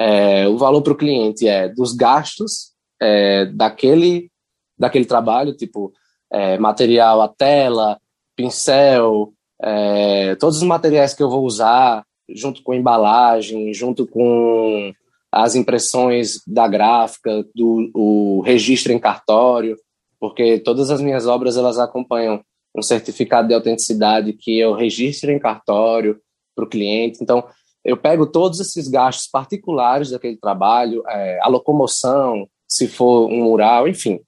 [0.01, 4.31] é, o valor para o cliente é dos gastos é, daquele,
[4.77, 5.93] daquele trabalho, tipo
[6.31, 7.99] é, material, a tela,
[8.35, 14.91] pincel, é, todos os materiais que eu vou usar, junto com embalagem, junto com
[15.31, 19.77] as impressões da gráfica, do o registro em cartório,
[20.19, 22.41] porque todas as minhas obras elas acompanham
[22.75, 26.19] um certificado de autenticidade que eu registro em cartório
[26.55, 27.19] para o cliente.
[27.21, 27.45] Então,
[27.83, 33.87] eu pego todos esses gastos particulares daquele trabalho, é, a locomoção, se for um mural,
[33.87, 34.19] enfim,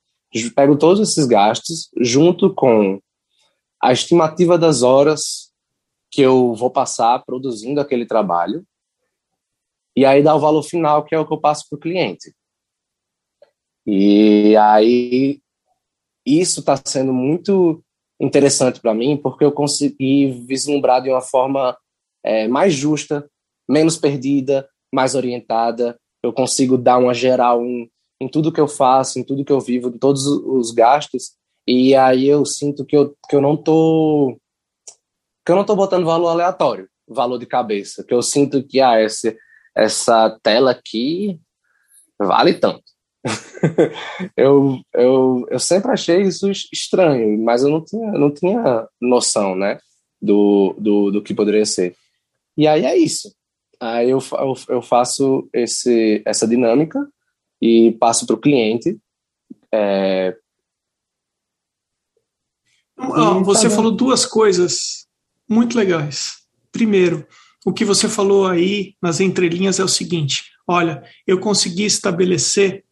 [0.56, 3.00] pego todos esses gastos junto com
[3.82, 5.52] a estimativa das horas
[6.10, 8.66] que eu vou passar produzindo aquele trabalho
[9.96, 12.34] e aí dá o valor final que é o que eu passo para o cliente.
[13.86, 15.42] E aí
[16.26, 17.84] isso está sendo muito
[18.20, 21.78] interessante para mim porque eu consegui vislumbrar de uma forma
[22.24, 23.30] é, mais justa
[23.70, 25.98] menos perdida, mais orientada.
[26.22, 27.90] Eu consigo dar uma geral em,
[28.22, 31.32] em tudo que eu faço, em tudo que eu vivo, em todos os gastos.
[31.68, 34.38] E aí eu sinto que eu, que eu não tô
[35.46, 38.98] que eu não tô botando valor aleatório, valor de cabeça, que eu sinto que ah,
[38.98, 39.36] essa,
[39.76, 41.38] essa tela aqui
[42.18, 42.84] vale tanto.
[44.38, 49.80] eu, eu, eu sempre achei isso estranho, mas eu não tinha, não tinha noção, né,
[50.22, 51.96] do, do, do que poderia ser.
[52.58, 53.34] E aí é isso.
[53.80, 57.00] Aí eu, eu, eu faço esse, essa dinâmica
[57.62, 58.98] e passo para o cliente.
[59.74, 60.36] É...
[63.44, 65.08] você tá falou duas coisas
[65.50, 66.44] muito legais.
[66.72, 67.28] Primeiro,
[67.66, 72.84] o que você falou aí nas entrelinhas é o seguinte: olha, eu consegui estabelecer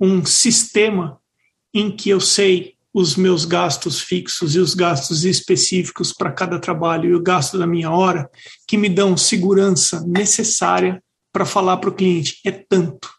[0.00, 1.20] um sistema
[1.72, 7.10] em que eu sei os meus gastos fixos e os gastos específicos para cada trabalho
[7.10, 8.30] e o gasto da minha hora,
[8.68, 13.10] que me dão segurança necessária para falar para o cliente, é tanto.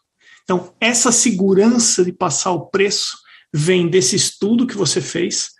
[0.42, 3.18] Então, essa segurança de passar o preço
[3.52, 5.50] vem desse estudo que você fez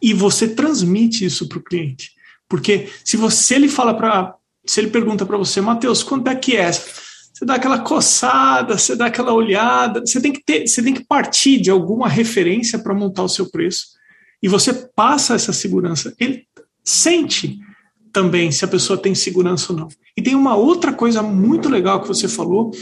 [0.00, 2.12] e você transmite isso para o cliente.
[2.48, 4.34] Porque se você ele fala para,
[4.64, 6.70] se ele pergunta para você, Matheus, quanto é que é?
[7.40, 11.02] Você dá aquela coçada, você dá aquela olhada, você tem que ter, você tem que
[11.02, 13.86] partir de alguma referência para montar o seu preço.
[14.42, 16.14] E você passa essa segurança.
[16.20, 16.44] Ele
[16.84, 17.58] sente
[18.12, 19.88] também se a pessoa tem segurança ou não.
[20.14, 22.72] E tem uma outra coisa muito legal que você falou,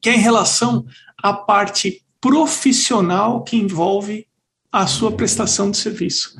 [0.00, 0.86] que é em relação
[1.22, 4.26] à parte profissional que envolve
[4.72, 6.34] a sua prestação de serviço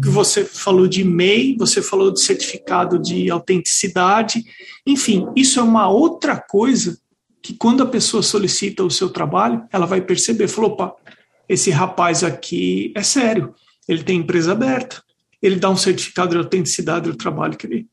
[0.00, 4.42] que você falou de MEI, você falou de certificado de autenticidade,
[4.86, 6.98] enfim, isso é uma outra coisa
[7.42, 10.94] que quando a pessoa solicita o seu trabalho, ela vai perceber, falou, opa,
[11.48, 13.54] esse rapaz aqui é sério,
[13.88, 15.02] ele tem empresa aberta,
[15.42, 17.88] ele dá um certificado de autenticidade do trabalho que ele,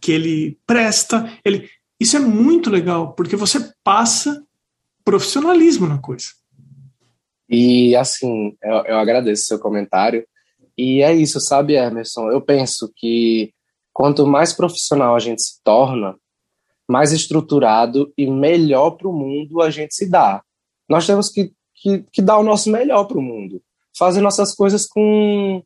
[0.00, 1.68] que ele presta, ele,
[2.00, 4.42] isso é muito legal, porque você passa
[5.04, 6.26] profissionalismo na coisa.
[7.48, 10.26] E assim, eu, eu agradeço seu comentário.
[10.76, 12.30] E é isso, sabe, Emerson?
[12.30, 13.52] Eu penso que
[13.92, 16.16] quanto mais profissional a gente se torna,
[16.88, 20.42] mais estruturado e melhor para o mundo a gente se dá.
[20.88, 23.62] Nós temos que, que, que dar o nosso melhor para o mundo,
[23.96, 25.62] fazer nossas coisas com,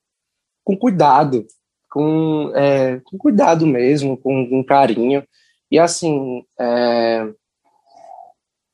[0.65, 1.47] com cuidado,
[1.91, 5.25] com, é, com cuidado mesmo, com, com carinho.
[5.71, 7.29] E assim, é,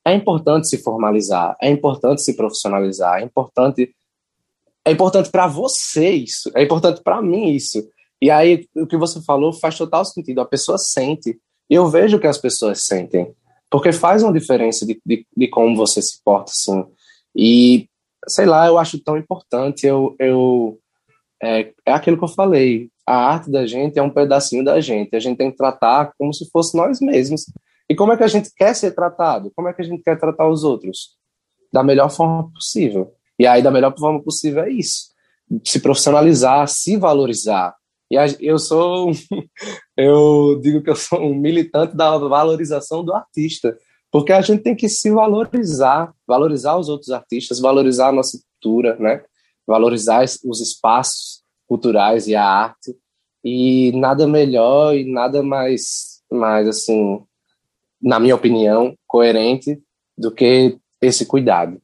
[0.05, 3.95] é importante se formalizar, é importante se profissionalizar, é importante
[4.85, 7.87] é importante para você isso, é importante para mim isso.
[8.20, 10.41] E aí o que você falou faz total sentido.
[10.41, 13.35] A pessoa sente, e eu vejo que as pessoas sentem,
[13.70, 16.85] porque faz uma diferença de, de, de como você se porta, assim.
[17.35, 17.89] E
[18.28, 19.87] sei lá, eu acho tão importante.
[19.87, 20.78] Eu, eu
[21.43, 22.91] é, é aquilo que eu falei.
[23.07, 25.16] A arte da gente é um pedacinho da gente.
[25.16, 27.47] A gente tem que tratar como se fosse nós mesmos.
[27.89, 29.51] E como é que a gente quer ser tratado?
[29.57, 31.16] Como é que a gente quer tratar os outros?
[31.72, 33.12] Da melhor forma possível.
[33.43, 35.09] E aí, da melhor forma possível, é isso.
[35.64, 37.74] Se profissionalizar, se valorizar.
[38.09, 39.11] E eu sou.
[39.99, 43.76] eu digo que eu sou um militante da valorização do artista.
[44.12, 48.97] Porque a gente tem que se valorizar, valorizar os outros artistas, valorizar a nossa cultura,
[49.01, 49.24] né?
[49.66, 52.97] Valorizar os espaços culturais e a arte.
[53.45, 57.20] E nada melhor e nada mais, mais assim,
[58.01, 59.82] na minha opinião, coerente
[60.16, 61.82] do que esse cuidado.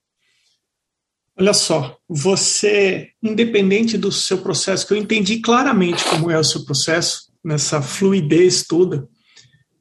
[1.38, 6.64] Olha só, você, independente do seu processo, que eu entendi claramente como é o seu
[6.64, 9.08] processo, nessa fluidez toda,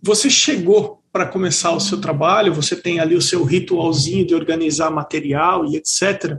[0.02, 4.92] você chegou para começar o seu trabalho, você tem ali o seu ritualzinho de organizar
[4.92, 6.38] material e etc.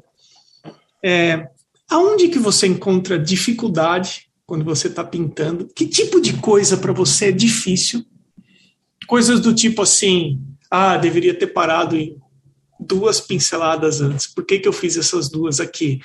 [1.05, 1.49] É,
[1.91, 5.69] aonde que você encontra dificuldade quando você está pintando?
[5.75, 8.07] Que tipo de coisa para você é difícil
[9.09, 10.39] Coisas do tipo assim,
[10.71, 12.19] ah, deveria ter parado em
[12.79, 14.27] duas pinceladas antes.
[14.27, 16.01] Por que, que eu fiz essas duas aqui?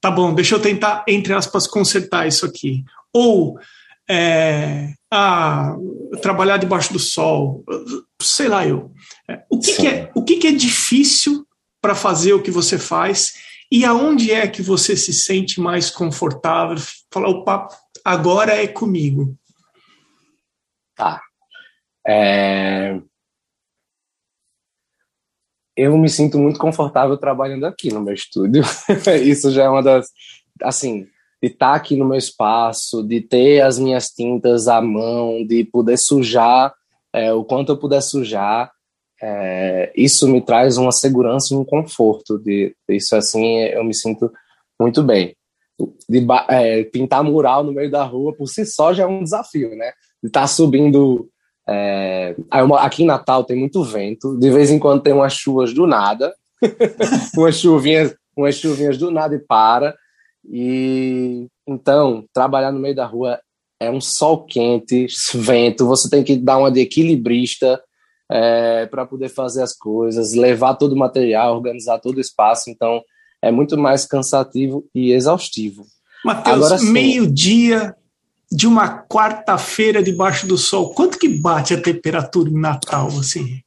[0.00, 2.84] Tá bom, deixa eu tentar, entre aspas, consertar isso aqui.
[3.12, 3.58] Ou,
[4.08, 5.74] é, ah,
[6.20, 7.64] trabalhar debaixo do sol,
[8.20, 8.92] sei lá eu.
[9.28, 11.46] É, o que, que é, o que, que é difícil
[11.80, 13.34] para fazer o que você faz
[13.70, 16.76] e aonde é que você se sente mais confortável?
[17.10, 17.68] Falar, opa,
[18.04, 19.36] agora é comigo.
[20.94, 21.20] Tá.
[22.06, 23.00] É...
[25.76, 28.62] Eu me sinto muito confortável trabalhando aqui no meu estúdio.
[29.24, 30.08] Isso já é uma das.
[30.62, 31.06] Assim,
[31.42, 35.64] de estar tá aqui no meu espaço, de ter as minhas tintas à mão, de
[35.64, 36.72] poder sujar
[37.14, 38.72] é, o quanto eu puder sujar.
[39.22, 42.38] É, isso me traz uma segurança e um conforto.
[42.38, 44.30] De, isso, assim, eu me sinto
[44.80, 45.36] muito bem.
[46.08, 49.70] De, é, pintar mural no meio da rua por si só já é um desafio,
[49.76, 49.92] né?
[50.22, 51.28] De estar tá subindo
[51.68, 52.36] é,
[52.78, 56.34] aqui em Natal tem muito vento, de vez em quando tem umas chuvas do nada,
[57.36, 59.94] umas chuvinhas, umas chuvinhas do nada e para.
[60.46, 63.40] E então trabalhar no meio da rua
[63.80, 65.86] é um sol quente, vento.
[65.86, 67.82] Você tem que dar uma de equilibrista
[68.30, 72.70] é, para poder fazer as coisas, levar todo o material, organizar todo o espaço.
[72.70, 73.02] Então
[73.42, 75.86] é muito mais cansativo e exaustivo.
[76.24, 77.94] Matheus, meio-dia,
[78.50, 83.60] de uma quarta-feira debaixo do sol, quanto que bate a temperatura em Natal, assim?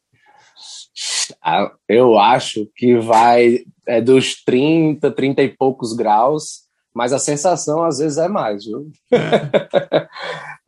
[1.41, 7.83] Ah, eu acho que vai é, dos 30, 30 e poucos graus, mas a sensação
[7.83, 8.91] às vezes é mais, viu?
[9.11, 10.07] É.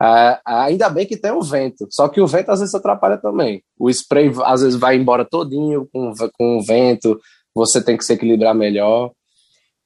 [0.02, 3.62] é, ainda bem que tem o vento, só que o vento às vezes atrapalha também.
[3.78, 7.20] O spray às vezes vai embora todinho com, com o vento,
[7.54, 9.10] você tem que se equilibrar melhor.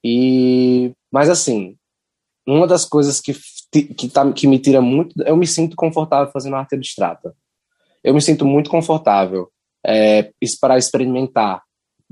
[0.03, 1.75] E, mas assim,
[2.47, 3.33] uma das coisas que
[3.83, 5.21] que, tá, que me tira muito.
[5.23, 7.33] Eu me sinto confortável fazendo arte abstrata.
[8.03, 9.49] Eu me sinto muito confortável
[9.85, 11.63] é, para experimentar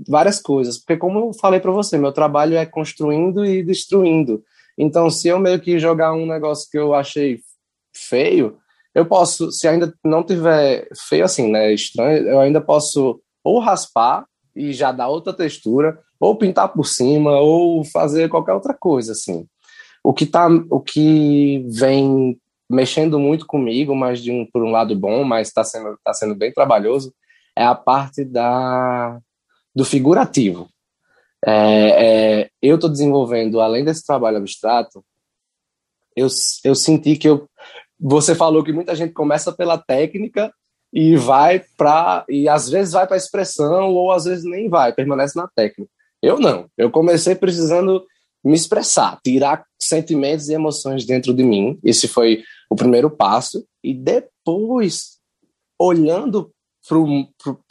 [0.07, 4.43] várias coisas, porque como eu falei para você, meu trabalho é construindo e destruindo.
[4.77, 7.39] Então, se eu meio que jogar um negócio que eu achei
[7.95, 8.57] feio,
[8.95, 14.25] eu posso, se ainda não tiver feio assim, né, estranho, eu ainda posso ou raspar
[14.55, 19.45] e já dar outra textura, ou pintar por cima, ou fazer qualquer outra coisa assim.
[20.03, 22.37] O que, tá, o que vem
[22.69, 26.35] mexendo muito comigo, mas de um, por um lado bom, mas está sendo, tá sendo
[26.35, 27.13] bem trabalhoso,
[27.55, 29.19] é a parte da,
[29.75, 30.67] do figurativo.
[31.45, 35.03] É, é, eu estou desenvolvendo, além desse trabalho abstrato,
[36.15, 36.27] eu,
[36.63, 37.47] eu senti que eu.
[37.99, 40.53] Você falou que muita gente começa pela técnica
[40.91, 45.37] e vai para e às vezes vai para expressão ou às vezes nem vai, permanece
[45.37, 45.91] na técnica.
[46.21, 46.69] Eu não.
[46.77, 48.05] Eu comecei precisando
[48.43, 51.79] me expressar, tirar sentimentos e emoções dentro de mim.
[51.83, 55.19] Esse foi o primeiro passo e depois
[55.79, 56.51] olhando
[56.87, 56.97] para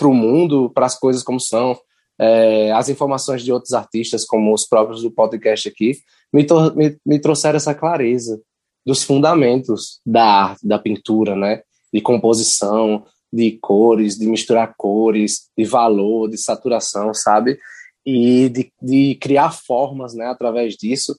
[0.08, 1.78] o mundo, para as coisas como são,
[2.18, 5.98] é, as informações de outros artistas, como os próprios do podcast aqui,
[6.32, 8.40] me, me, me trouxeram essa clareza
[8.86, 11.62] dos fundamentos da arte, da pintura, né?
[11.92, 17.58] De composição, de cores, de misturar cores, de valor, de saturação, sabe?
[18.04, 20.26] E de, de criar formas, né?
[20.26, 21.16] Através disso.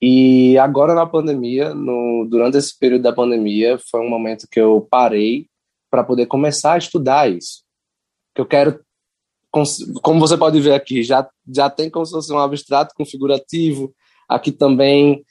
[0.00, 4.86] E agora na pandemia, no, durante esse período da pandemia, foi um momento que eu
[4.90, 5.46] parei
[5.88, 7.62] para poder começar a estudar isso.
[8.34, 8.80] Que eu quero,
[9.50, 13.94] como você pode ver aqui, já, já tem como se fosse um abstrato configurativo.
[14.28, 15.22] Aqui também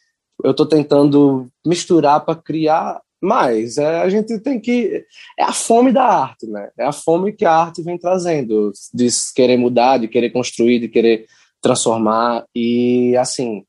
[0.43, 3.77] eu estou tentando misturar para criar mais.
[3.77, 5.05] É, a gente tem que.
[5.37, 6.69] É a fome da arte, né?
[6.77, 10.87] É a fome que a arte vem trazendo, de querer mudar, de querer construir, de
[10.87, 11.25] querer
[11.61, 12.45] transformar.
[12.55, 13.63] E, assim,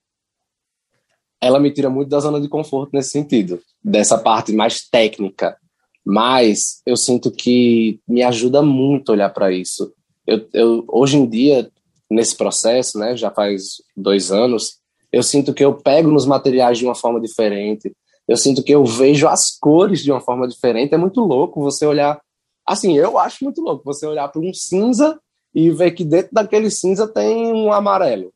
[1.41, 5.57] ela me tira muito da zona de conforto nesse sentido, dessa parte mais técnica
[6.05, 9.93] mas eu sinto que me ajuda muito olhar para isso.
[10.27, 11.71] Eu, eu, hoje em dia,
[12.11, 14.79] nesse processo, né, já faz dois anos,
[15.13, 17.93] eu sinto que eu pego nos materiais de uma forma diferente.
[18.29, 20.95] Eu sinto que eu vejo as cores de uma forma diferente.
[20.95, 22.21] É muito louco você olhar.
[22.67, 25.19] Assim, eu acho muito louco você olhar para um cinza
[25.55, 28.33] e ver que dentro daquele cinza tem um amarelo,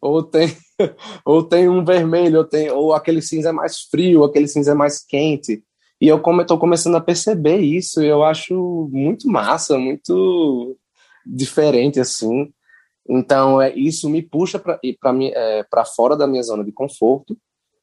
[0.00, 0.48] ou tem,
[1.24, 4.74] ou tem um vermelho, ou, tem, ou aquele cinza é mais frio, aquele cinza é
[4.74, 5.62] mais quente.
[6.00, 10.76] E eu estou começando a perceber isso, eu acho muito massa, muito
[11.26, 12.52] diferente assim.
[13.08, 15.64] Então, é, isso me puxa para é,
[15.96, 17.36] fora da minha zona de conforto,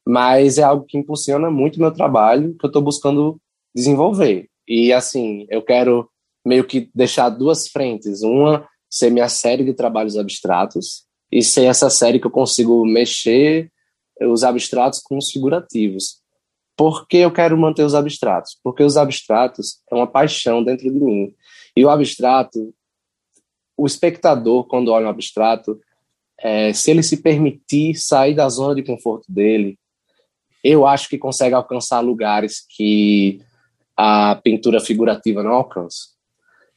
[0.06, 3.40] mas é algo que impulsiona muito meu trabalho, que eu estou buscando
[3.74, 4.48] desenvolver.
[4.66, 6.08] E, assim, eu quero
[6.44, 8.22] meio que deixar duas frentes.
[8.22, 13.70] Uma, ser minha série de trabalhos abstratos, e ser essa série que eu consigo mexer
[14.20, 16.20] os abstratos com os figurativos.
[16.76, 18.58] Por que eu quero manter os abstratos?
[18.62, 21.34] Porque os abstratos é uma paixão dentro de mim.
[21.76, 22.72] E o abstrato,
[23.76, 25.80] o espectador, quando olha um abstrato,
[26.38, 29.78] é, se ele se permitir sair da zona de conforto dele,
[30.66, 33.40] eu acho que consegue alcançar lugares que
[33.96, 36.08] a pintura figurativa não alcança.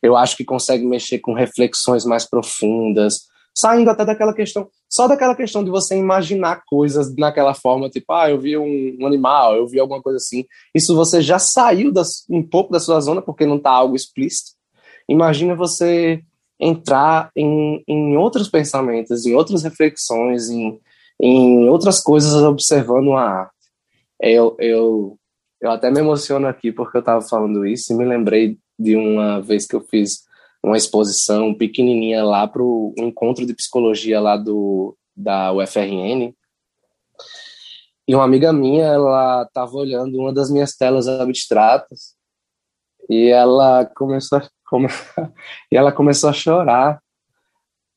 [0.02, 3.22] Eu acho que consegue mexer com reflexões mais profundas,
[3.58, 8.30] saindo até daquela questão, só daquela questão de você imaginar coisas naquela forma, tipo, ah,
[8.30, 10.46] eu vi um, um animal, eu vi alguma coisa assim.
[10.74, 14.52] Isso você já saiu das, um pouco da sua zona, porque não está algo explícito.
[15.10, 16.22] Imagina você
[16.60, 20.80] entrar em, em outros pensamentos, em outras reflexões, em,
[21.20, 23.59] em outras coisas observando a arte.
[24.22, 25.18] Eu, eu,
[25.62, 29.42] eu até me emociono aqui porque eu estava falando isso e me lembrei de uma
[29.42, 30.28] vez que eu fiz
[30.64, 36.34] uma exposição pequenininha lá para o encontro de psicologia lá do, da UFRN.
[38.08, 42.16] E uma amiga minha, ela estava olhando uma das minhas telas abstratas
[43.10, 44.88] e ela começou a, come,
[45.72, 47.02] e ela começou a chorar.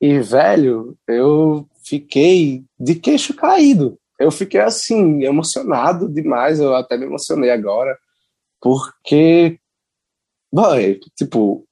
[0.01, 3.99] E, velho, eu fiquei de queixo caído.
[4.23, 6.61] Eu fiquei assim, emocionado demais.
[6.61, 7.97] Eu até me emocionei agora,
[8.61, 9.59] porque,
[10.53, 11.66] boy, tipo,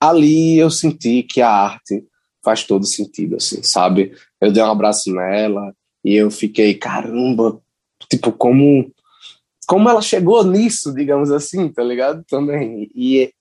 [0.00, 2.04] ali eu senti que a arte
[2.44, 4.12] faz todo sentido, assim, sabe?
[4.40, 5.74] Eu dei um abraço nela
[6.04, 7.60] e eu fiquei, caramba,
[8.08, 8.92] tipo, como
[9.66, 12.24] como ela chegou nisso, digamos assim, tá ligado?
[12.28, 12.88] Também.
[12.94, 13.32] E,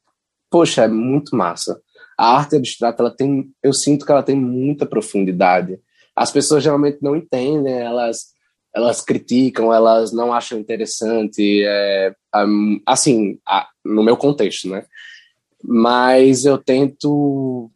[0.49, 1.79] poxa, é muito massa.
[2.17, 5.79] A arte abstrata, ela tem, eu sinto que ela tem muita profundidade.
[6.15, 8.33] As pessoas geralmente não entendem, elas
[8.73, 12.13] elas criticam, elas não acham interessante, é,
[12.85, 13.39] assim,
[13.85, 14.85] no meu contexto, né?
[15.67, 17.71] mas eu tento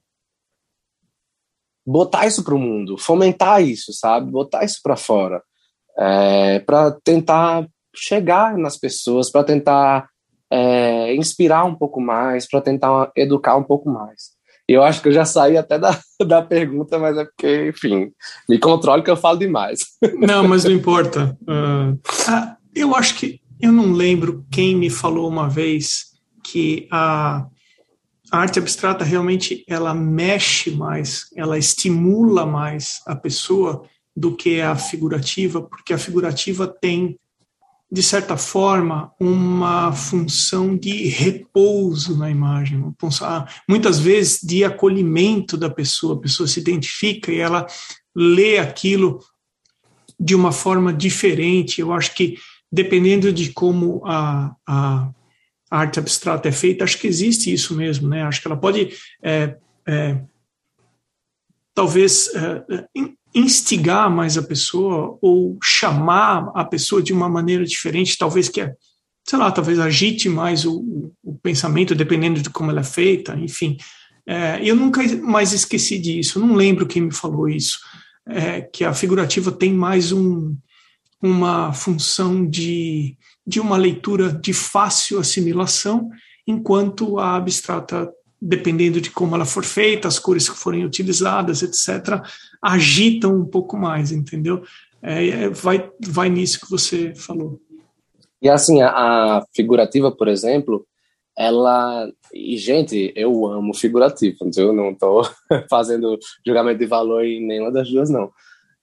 [1.86, 4.30] botar isso para o mundo, fomentar isso, sabe?
[4.30, 5.42] Botar isso para fora,
[5.98, 10.08] é, para tentar chegar nas pessoas, para tentar
[10.52, 14.38] é, inspirar um pouco mais, para tentar educar um pouco mais.
[14.72, 18.12] Eu acho que eu já saí até da, da pergunta, mas é porque, enfim,
[18.48, 19.80] me controle que eu falo demais.
[20.16, 21.36] Não, mas não importa.
[21.42, 21.98] Uh,
[22.76, 26.12] eu acho que eu não lembro quem me falou uma vez
[26.44, 27.46] que a
[28.32, 33.84] a arte abstrata realmente ela mexe mais, ela estimula mais a pessoa
[34.16, 37.18] do que a figurativa, porque a figurativa tem
[37.92, 42.84] de certa forma uma função de repouso na imagem,
[43.22, 47.66] ah, muitas vezes de acolhimento da pessoa, a pessoa se identifica e ela
[48.16, 49.20] lê aquilo
[50.20, 51.82] de uma forma diferente.
[51.82, 52.38] Eu acho que
[52.72, 55.10] dependendo de como a, a
[55.72, 58.24] arte abstrata é feita, acho que existe isso mesmo, né?
[58.24, 60.22] Acho que ela pode é, é,
[61.74, 62.86] talvez é,
[63.34, 68.62] instigar mais a pessoa ou chamar a pessoa de uma maneira diferente, talvez que,
[69.28, 73.78] sei lá, talvez agite mais o, o pensamento, dependendo de como ela é feita, enfim.
[74.28, 77.80] É, eu nunca mais esqueci disso, não lembro quem me falou isso,
[78.28, 80.56] é, que a figurativa tem mais um,
[81.22, 86.10] uma função de, de uma leitura de fácil assimilação,
[86.48, 88.10] enquanto a abstrata
[88.42, 92.22] dependendo de como ela for feita, as cores que forem utilizadas, etc.,
[92.62, 94.64] agitam um pouco mais, entendeu?
[95.02, 97.60] É, é, vai, vai nisso que você falou.
[98.42, 100.86] E assim, a, a, figurativa, por exemplo,
[101.38, 102.10] ela.
[102.34, 105.28] E, gente, eu amo figurativa, eu não estou
[105.70, 108.32] fazendo julgamento de valor em nenhuma das duas, não.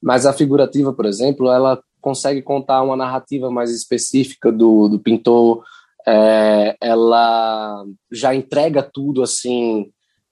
[0.03, 5.65] Mas a figurativa, por exemplo, ela consegue contar uma narrativa mais específica do, do pintor,
[6.09, 9.91] é, ela já entrega tudo assim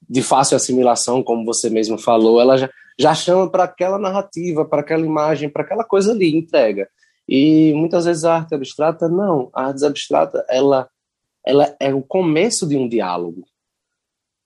[0.08, 4.80] de fácil assimilação, como você mesmo falou, ela já, já chama para aquela narrativa, para
[4.80, 6.88] aquela imagem, para aquela coisa ali, entrega.
[7.28, 9.50] E muitas vezes a arte abstrata, não.
[9.54, 10.88] A arte abstrata, ela,
[11.44, 13.44] ela é o começo de um diálogo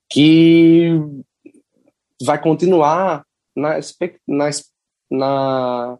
[0.09, 0.99] que
[2.23, 3.25] vai continuar
[3.55, 3.79] na,
[4.27, 4.49] na,
[5.11, 5.97] na,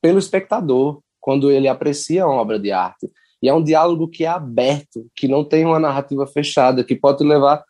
[0.00, 3.10] pelo espectador, quando ele aprecia uma obra de arte.
[3.42, 7.24] E é um diálogo que é aberto, que não tem uma narrativa fechada, que pode
[7.24, 7.64] levar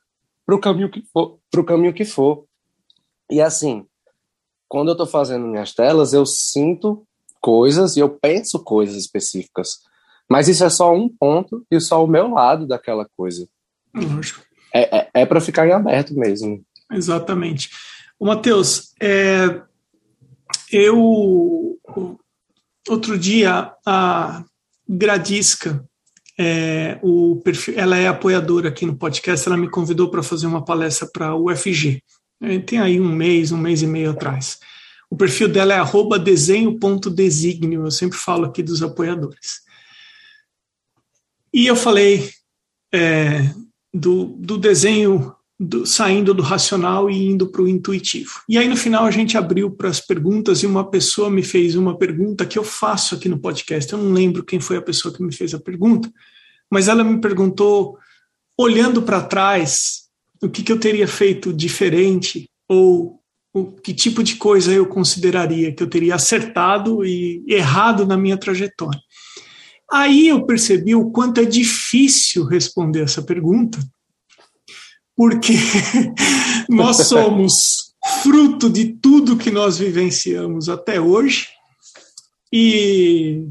[0.45, 2.45] para o caminho que for, para o caminho que for.
[3.31, 3.87] E assim,
[4.69, 7.07] quando eu estou fazendo minhas telas, eu sinto
[7.41, 9.79] coisas e eu penso coisas específicas.
[10.29, 13.49] Mas isso é só um ponto e só o meu lado daquela coisa.
[13.95, 14.45] Lógico.
[14.73, 16.65] É, é, é para ficar em aberto mesmo.
[16.93, 17.71] Exatamente.
[18.19, 19.61] O Matheus, é,
[20.71, 21.79] eu
[22.89, 24.45] outro dia a
[24.93, 25.85] Gradisca,
[26.37, 30.65] é, o perfil, ela é apoiadora aqui no podcast, ela me convidou para fazer uma
[30.65, 32.03] palestra para o UFG.
[32.43, 34.59] É, tem aí um mês, um mês e meio atrás.
[35.09, 39.61] O perfil dela é desenho.designio, eu sempre falo aqui dos apoiadores.
[41.53, 42.31] E eu falei
[42.93, 43.53] é,
[43.95, 48.41] do, do desenho do, saindo do racional e indo para o intuitivo.
[48.49, 51.77] E aí no final a gente abriu para as perguntas e uma pessoa me fez
[51.77, 53.93] uma pergunta que eu faço aqui no podcast.
[53.93, 56.11] Eu não lembro quem foi a pessoa que me fez a pergunta,
[56.71, 57.99] mas ela me perguntou,
[58.57, 60.05] olhando para trás,
[60.43, 63.21] o que, que eu teria feito diferente ou
[63.53, 68.39] o que tipo de coisa eu consideraria que eu teria acertado e errado na minha
[68.39, 69.01] trajetória.
[69.93, 73.79] Aí eu percebi o quanto é difícil responder essa pergunta,
[75.21, 75.53] porque
[76.67, 77.93] nós somos
[78.23, 81.47] fruto de tudo que nós vivenciamos até hoje
[82.51, 83.45] e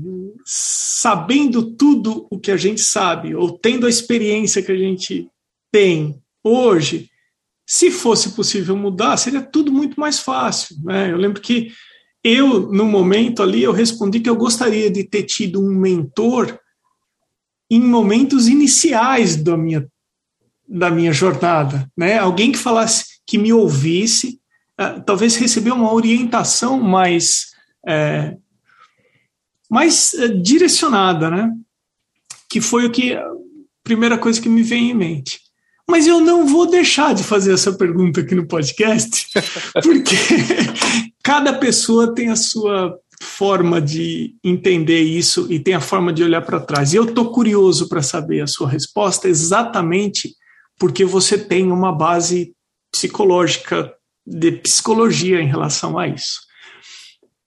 [0.43, 5.29] sabendo tudo o que a gente sabe, ou tendo a experiência que a gente
[5.71, 7.07] tem hoje,
[7.67, 10.75] se fosse possível mudar, seria tudo muito mais fácil.
[10.83, 11.11] Né?
[11.11, 11.71] Eu lembro que
[12.23, 16.59] eu, no momento ali, eu respondi que eu gostaria de ter tido um mentor
[17.69, 19.87] em momentos iniciais da minha
[20.69, 22.19] da minha jornada, né?
[22.19, 24.39] Alguém que falasse, que me ouvisse,
[24.79, 27.47] uh, talvez receber uma orientação mais
[27.87, 28.35] é,
[29.69, 31.51] mais uh, direcionada, né?
[32.49, 33.25] Que foi o que a
[33.83, 35.39] primeira coisa que me vem em mente.
[35.87, 39.27] Mas eu não vou deixar de fazer essa pergunta aqui no podcast,
[39.81, 40.15] porque
[41.23, 46.41] cada pessoa tem a sua forma de entender isso e tem a forma de olhar
[46.41, 46.93] para trás.
[46.93, 50.35] E eu estou curioso para saber a sua resposta exatamente
[50.79, 52.55] porque você tem uma base
[52.91, 53.93] psicológica,
[54.25, 56.39] de psicologia em relação a isso.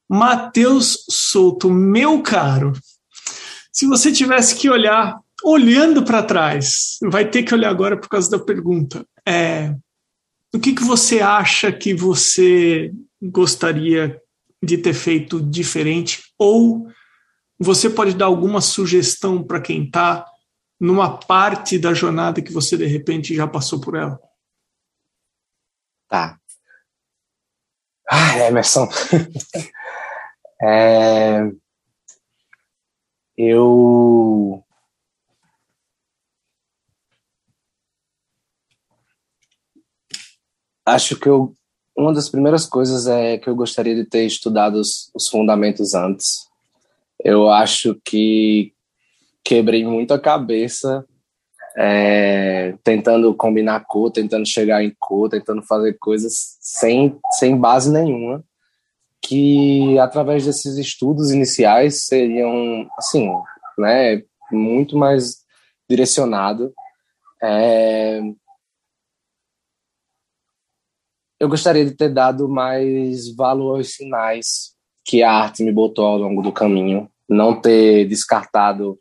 [0.08, 2.72] Mateus Souto, meu caro,
[3.72, 8.30] se você tivesse que olhar, olhando para trás, vai ter que olhar agora por causa
[8.30, 9.06] da pergunta.
[9.26, 9.74] É,
[10.54, 14.20] o que, que você acha que você gostaria
[14.62, 16.22] de ter feito diferente?
[16.38, 16.86] Ou
[17.58, 20.26] você pode dar alguma sugestão para quem está
[20.82, 24.20] numa parte da jornada que você de repente já passou por ela?
[26.08, 26.40] Tá.
[28.10, 28.88] Ah, Emerson.
[30.60, 31.48] é...
[33.36, 34.64] Eu.
[40.84, 41.54] Acho que eu,
[41.96, 46.48] uma das primeiras coisas é que eu gostaria de ter estudado os, os fundamentos antes.
[47.24, 48.74] Eu acho que
[49.44, 51.06] quebrei muito a cabeça
[51.76, 58.44] é, tentando combinar cor, tentando chegar em cor, tentando fazer coisas sem, sem base nenhuma,
[59.20, 63.30] que através desses estudos iniciais seriam, assim,
[63.78, 65.42] né, muito mais
[65.88, 66.72] direcionado.
[67.42, 68.20] É...
[71.40, 76.18] Eu gostaria de ter dado mais valor aos sinais que a arte me botou ao
[76.18, 78.98] longo do caminho, não ter descartado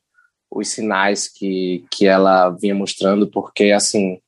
[0.51, 4.19] os sinais que, que ela vinha mostrando, porque assim,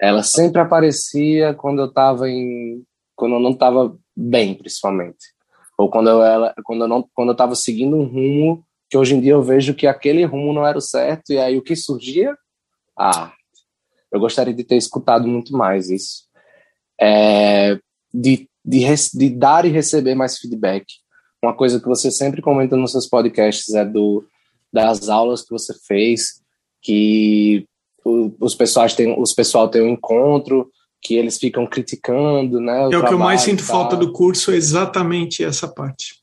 [0.00, 2.84] ela sempre aparecia quando eu estava em
[3.16, 5.32] quando eu não estava bem, principalmente.
[5.78, 9.14] Ou quando eu ela, quando eu não quando eu estava seguindo um rumo que hoje
[9.14, 11.74] em dia eu vejo que aquele rumo não era o certo e aí o que
[11.74, 12.36] surgia?
[12.98, 13.32] Ah,
[14.12, 16.24] eu gostaria de ter escutado muito mais isso.
[17.00, 17.78] É,
[18.12, 20.84] de, de, de dar e receber mais feedback.
[21.42, 24.24] Uma coisa que você sempre comenta nos seus podcasts é do
[24.72, 26.40] das aulas que você fez,
[26.80, 27.66] que
[28.04, 30.70] os pessoais têm, os pessoal tem um encontro,
[31.00, 32.86] que eles ficam criticando, né?
[32.86, 36.20] O é o que eu mais sinto falta do curso, é exatamente essa parte.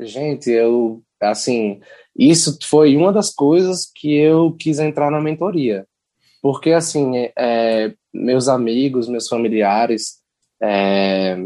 [0.00, 1.80] Gente, eu assim,
[2.18, 5.86] isso foi uma das coisas que eu quis entrar na mentoria,
[6.42, 10.18] porque assim, é, é meus amigos, meus familiares,
[10.62, 11.36] é,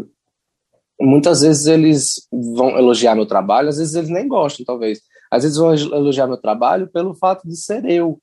[1.01, 5.01] muitas vezes eles vão elogiar meu trabalho, às vezes eles nem gostam, talvez.
[5.31, 8.20] Às vezes vão elogiar meu trabalho pelo fato de ser eu,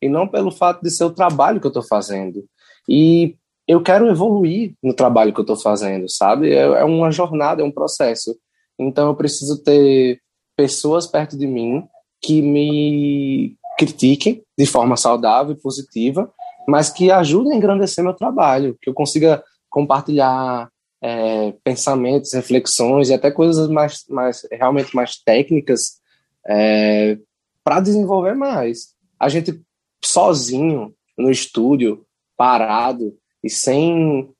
[0.00, 2.44] e não pelo fato de ser o trabalho que eu estou fazendo.
[2.88, 3.36] E
[3.66, 6.52] eu quero evoluir no trabalho que eu estou fazendo, sabe?
[6.52, 8.36] É, é uma jornada, é um processo.
[8.78, 10.20] Então eu preciso ter
[10.56, 11.84] pessoas perto de mim
[12.20, 16.32] que me critiquem de forma saudável e positiva,
[16.66, 20.68] mas que ajudem a engrandecer meu trabalho, que eu consiga compartilhar
[21.02, 26.00] é, pensamentos, reflexões e até coisas mais, mais realmente mais técnicas
[26.48, 27.18] é,
[27.64, 28.94] para desenvolver mais.
[29.18, 29.60] A gente
[30.04, 32.04] sozinho no estúdio,
[32.36, 34.30] parado e sem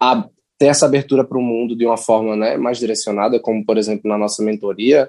[0.00, 0.28] a,
[0.58, 4.08] ter essa abertura para o mundo de uma forma né, mais direcionada, como por exemplo
[4.08, 5.08] na nossa mentoria,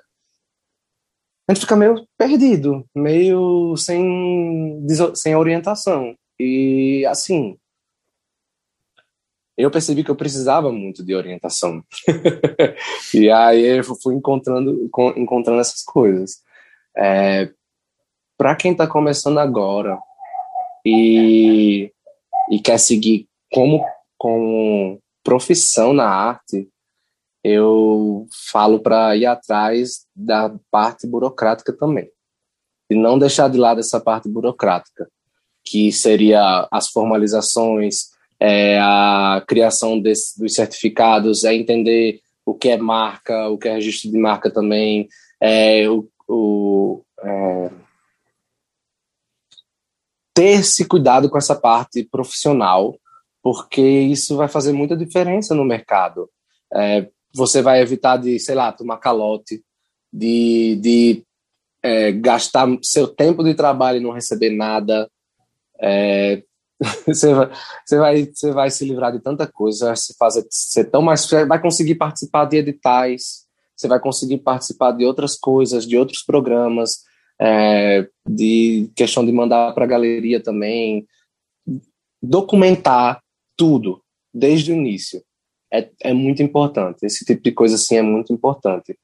[1.47, 4.85] a gente fica meio perdido, meio sem,
[5.15, 6.13] sem orientação.
[6.38, 7.57] E assim,
[9.57, 11.83] eu percebi que eu precisava muito de orientação.
[13.13, 16.43] e aí eu fui encontrando, encontrando essas coisas.
[16.95, 17.49] É,
[18.37, 19.97] Para quem está começando agora
[20.85, 21.91] e,
[22.51, 23.83] e quer seguir como,
[24.15, 26.69] como profissão na arte,
[27.43, 32.09] eu falo para ir atrás da parte burocrática também.
[32.89, 35.09] E não deixar de lado essa parte burocrática,
[35.65, 42.77] que seria as formalizações, é, a criação desse, dos certificados, é entender o que é
[42.77, 45.07] marca, o que é registro de marca também,
[45.41, 47.71] é, o, o é,
[50.33, 52.95] ter esse cuidado com essa parte profissional,
[53.41, 56.29] porque isso vai fazer muita diferença no mercado.
[56.73, 59.63] É, você vai evitar de, sei lá, tomar calote,
[60.13, 61.23] de, de
[61.81, 65.09] é, gastar seu tempo de trabalho e não receber nada.
[65.79, 66.43] É,
[67.05, 67.51] você, vai,
[67.86, 71.21] você, vai, você vai se livrar de tanta coisa, você fazer ser tão mais.
[71.21, 76.21] Você vai conseguir participar de editais, você vai conseguir participar de outras coisas, de outros
[76.23, 77.03] programas,
[77.39, 81.07] é, de questão de mandar para a galeria também,
[82.21, 83.21] documentar
[83.55, 84.01] tudo
[84.34, 85.23] desde o início.
[85.71, 87.05] É, é muito importante.
[87.05, 88.97] Esse tipo de coisa assim é muito importante.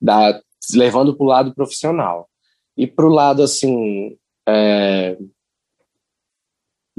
[0.00, 0.40] Da,
[0.74, 2.28] levando para o lado profissional.
[2.76, 4.16] E para o lado assim.
[4.48, 5.16] É,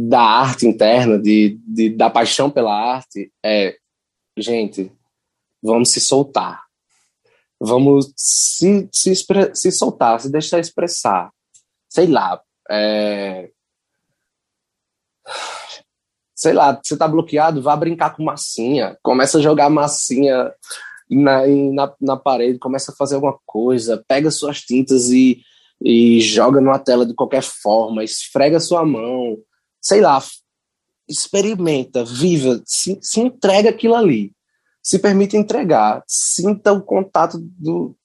[0.07, 3.77] da arte interna, de, de, da paixão pela arte, é,
[4.35, 4.91] gente,
[5.61, 6.63] vamos se soltar.
[7.59, 9.13] Vamos se, se,
[9.53, 11.31] se soltar, se deixar expressar.
[11.87, 13.51] Sei lá, é...
[16.33, 20.51] sei lá, você tá bloqueado, vá brincar com massinha, começa a jogar massinha
[21.07, 25.43] na, na, na parede, começa a fazer alguma coisa, pega suas tintas e,
[25.79, 29.37] e joga numa tela de qualquer forma, esfrega sua mão,
[29.81, 30.21] sei lá,
[31.09, 34.31] experimenta, viva, se, se entrega aquilo ali.
[34.81, 37.95] Se permite entregar, sinta o contato do,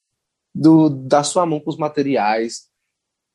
[0.55, 2.65] do, da sua mão com os materiais,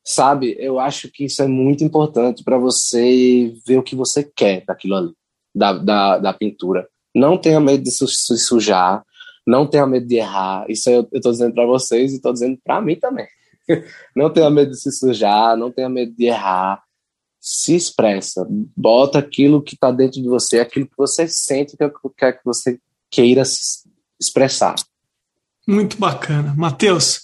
[0.04, 0.56] sabe?
[0.58, 4.94] Eu acho que isso é muito importante para você ver o que você quer daquilo
[4.94, 5.12] ali,
[5.54, 6.88] da, da, da pintura.
[7.14, 9.04] Não tenha medo de se sujar,
[9.44, 10.64] não tenha medo de errar.
[10.68, 13.26] Isso eu estou dizendo para vocês e estou dizendo para mim também.
[14.14, 16.82] não tenha medo de se sujar, não tenha medo de errar
[17.44, 22.34] se expressa, bota aquilo que está dentro de você, aquilo que você sente que quer
[22.34, 22.78] que você
[23.10, 23.42] queira
[24.20, 24.76] expressar.
[25.66, 26.54] Muito bacana.
[26.56, 27.22] Matheus,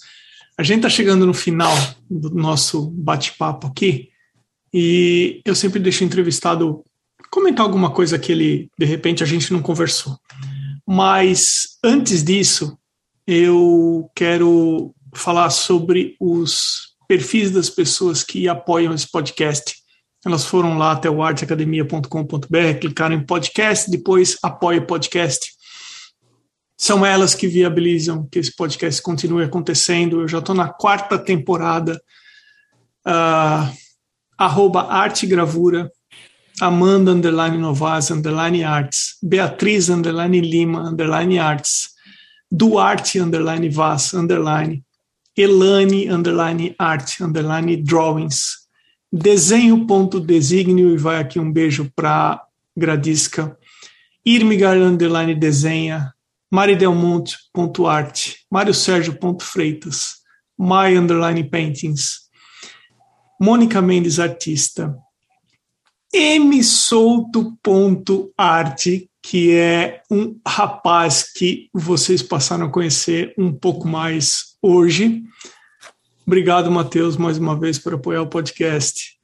[0.57, 1.73] a gente está chegando no final
[2.09, 4.09] do nosso bate-papo aqui
[4.73, 6.83] e eu sempre deixo o entrevistado
[7.31, 10.19] comentar alguma coisa que ele, de repente, a gente não conversou.
[10.85, 12.77] Mas antes disso,
[13.25, 19.78] eu quero falar sobre os perfis das pessoas que apoiam esse podcast
[20.25, 25.53] elas foram lá até o arteacademia.com.br, clicaram em podcast, depois apoia o podcast.
[26.77, 30.21] São elas que viabilizam que esse podcast continue acontecendo.
[30.21, 31.99] Eu já estou na quarta temporada.
[33.05, 33.89] Uh,
[34.37, 35.91] arroba Arte Gravura,
[36.61, 41.89] Amanda underline Novaz underline Arts, Beatriz underline Lima underline Arts,
[42.49, 44.83] Duarte underline Vaz underline,
[45.37, 48.58] Elane underline Art underline Drawings,
[49.11, 52.43] desenho.designio, e vai aqui um beijo para
[52.75, 53.57] Gradisca,
[54.25, 56.13] Irmigar underline desenha,
[56.51, 60.19] maridelmonte.art, Mário Sérgio.freitas,
[60.57, 62.29] my underline paintings,
[63.39, 64.93] Mônica Mendes artista,
[66.13, 67.49] msolto.arte,
[69.21, 75.23] que é um rapaz que vocês passaram a conhecer um pouco mais hoje.
[76.29, 79.17] Obrigado, Matheus, mais uma vez por apoiar o podcast.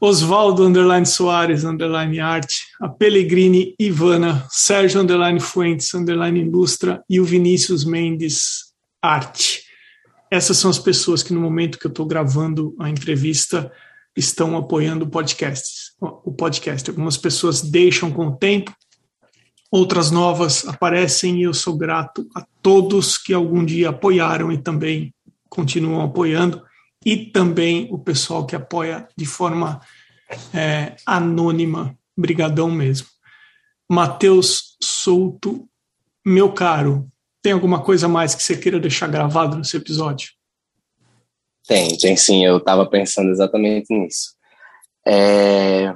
[0.00, 7.24] Osvaldo Underline Soares Underline Arte, a Pellegrini Ivana, Sérgio Underline Fuentes Underline Ilustra e o
[7.26, 9.64] Vinícius Mendes Arte.
[10.30, 13.70] Essas são as pessoas que no momento que eu estou gravando a entrevista
[14.16, 15.92] estão apoiando o podcast.
[16.00, 16.88] O podcast.
[16.88, 18.74] Algumas pessoas deixam com o tempo,
[19.70, 25.12] outras novas aparecem e eu sou grato a todos que algum dia apoiaram e também
[25.48, 26.62] continuam apoiando,
[27.04, 29.80] e também o pessoal que apoia de forma
[30.54, 31.96] é, anônima.
[32.16, 33.06] Brigadão mesmo.
[33.88, 35.68] Matheus Souto,
[36.24, 37.08] meu caro,
[37.42, 40.30] tem alguma coisa mais que você queira deixar gravado nesse episódio?
[41.68, 42.44] Tem, tem sim.
[42.44, 44.34] Eu estava pensando exatamente nisso.
[45.06, 45.94] É...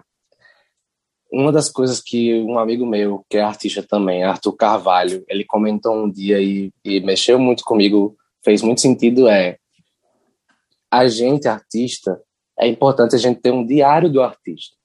[1.33, 5.97] Uma das coisas que um amigo meu, que é artista também, Arthur Carvalho, ele comentou
[5.97, 9.59] um dia e, e mexeu muito comigo fez muito sentido é
[10.91, 12.21] a gente, artista,
[12.59, 14.77] é importante a gente ter um diário do artista.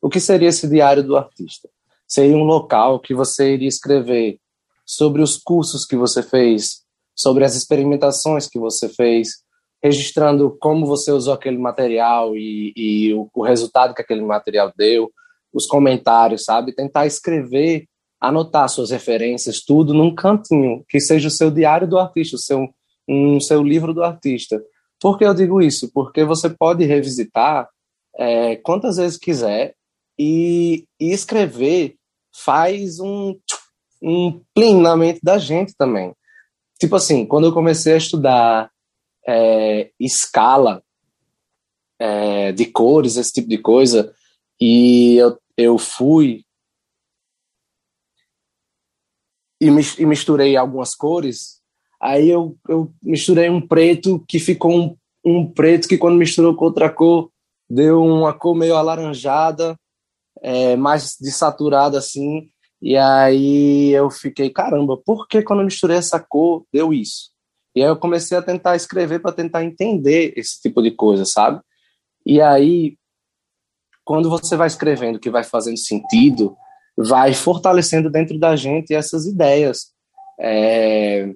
[0.00, 1.68] O que seria esse diário do artista?
[2.08, 4.38] Seria um local que você iria escrever
[4.86, 6.82] sobre os cursos que você fez,
[7.14, 9.44] sobre as experimentações que você fez,
[9.82, 15.12] registrando como você usou aquele material e, e o, o resultado que aquele material deu,
[15.52, 16.74] os comentários, sabe?
[16.74, 17.86] Tentar escrever,
[18.20, 22.68] anotar suas referências, tudo num cantinho, que seja o seu diário do artista, o seu
[23.10, 24.62] um seu livro do artista.
[25.00, 25.90] Por que eu digo isso?
[25.92, 27.68] Porque você pode revisitar
[28.16, 29.74] é, quantas vezes quiser
[30.16, 31.96] e, e, escrever
[32.32, 33.36] faz um,
[34.00, 36.14] um plim na mente da gente também.
[36.78, 38.70] Tipo assim, quando eu comecei a estudar
[39.26, 40.82] é, escala
[41.98, 44.14] é, de cores, esse tipo de coisa,
[44.60, 46.44] e eu, eu fui
[49.60, 51.59] e misturei algumas cores,
[52.00, 56.64] Aí eu, eu misturei um preto que ficou um, um preto que quando misturou com
[56.64, 57.30] outra cor
[57.68, 59.76] deu uma cor meio alaranjada,
[60.42, 62.48] é, mais desaturada assim.
[62.82, 67.30] E aí eu fiquei, caramba, por que quando eu misturei essa cor deu isso?
[67.74, 71.60] E aí eu comecei a tentar escrever para tentar entender esse tipo de coisa, sabe?
[72.26, 72.96] E aí,
[74.04, 76.56] quando você vai escrevendo que vai fazendo sentido,
[76.96, 79.92] vai fortalecendo dentro da gente essas ideias.
[80.38, 81.32] É,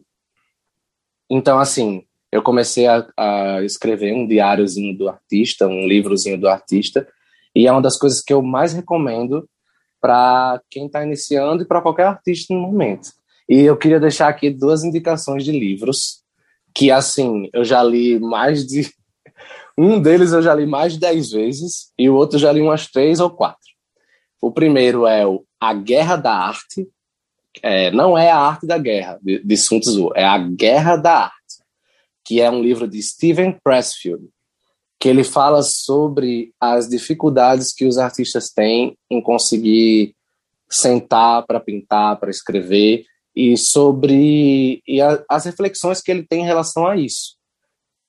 [1.30, 7.06] então, assim, eu comecei a, a, escrever um diáriozinho do artista, um livrozinho do artista,
[7.54, 9.48] e é uma das coisas que eu mais recomendo
[10.00, 13.10] para quem está iniciando e para qualquer artista no momento.
[13.48, 16.22] E eu queria deixar aqui duas indicações de livros
[16.74, 18.90] que, assim, eu já li mais de.
[19.76, 22.86] Um deles eu já li mais de dez vezes e o outro já li umas
[22.86, 23.58] três ou quatro.
[24.40, 26.88] O primeiro é o A Guerra da Arte,
[27.62, 31.24] é, não é a arte da guerra de, de Sun Tzu, é a guerra da
[31.24, 31.34] arte,
[32.24, 34.28] que é um livro de Steven Pressfield,
[34.98, 40.14] que ele fala sobre as dificuldades que os artistas têm em conseguir
[40.70, 43.04] sentar para pintar, para escrever
[43.36, 47.36] e sobre e a, as reflexões que ele tem em relação a isso.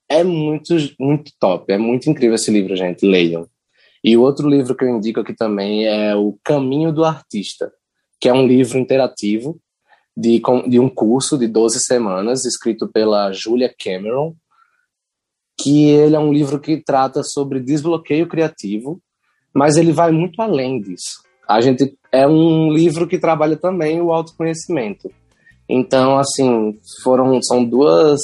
[0.07, 3.47] É muito muito top, é muito incrível esse livro, gente, leiam.
[4.03, 7.73] E o outro livro que eu indico aqui também é O Caminho do Artista,
[8.19, 9.59] que é um livro interativo
[10.15, 14.33] de, de um curso de 12 semanas, escrito pela Julia Cameron,
[15.59, 19.01] que ele é um livro que trata sobre desbloqueio criativo,
[19.53, 21.23] mas ele vai muito além disso.
[21.47, 25.11] A gente é um livro que trabalha também o autoconhecimento.
[25.67, 28.19] Então, assim, foram são duas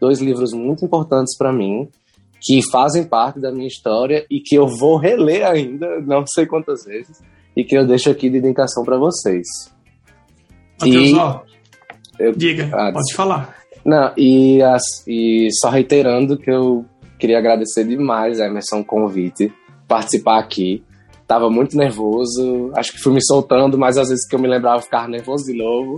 [0.00, 1.88] dois livros muito importantes para mim
[2.40, 6.84] que fazem parte da minha história e que eu vou reler ainda, não sei quantas
[6.84, 7.20] vezes,
[7.56, 9.46] e que eu deixo aqui de indicação para vocês.
[10.80, 11.40] Matheus, e, ó,
[12.18, 13.56] eu, diga, ah, pode falar.
[13.84, 16.84] Não, e, as, e só reiterando que eu
[17.18, 19.52] queria agradecer demais a Emerson convite.
[19.88, 20.84] participar aqui.
[21.26, 24.78] Tava muito nervoso, acho que fui me soltando, mas às vezes que eu me lembrava
[24.78, 25.96] eu ficava nervoso de novo.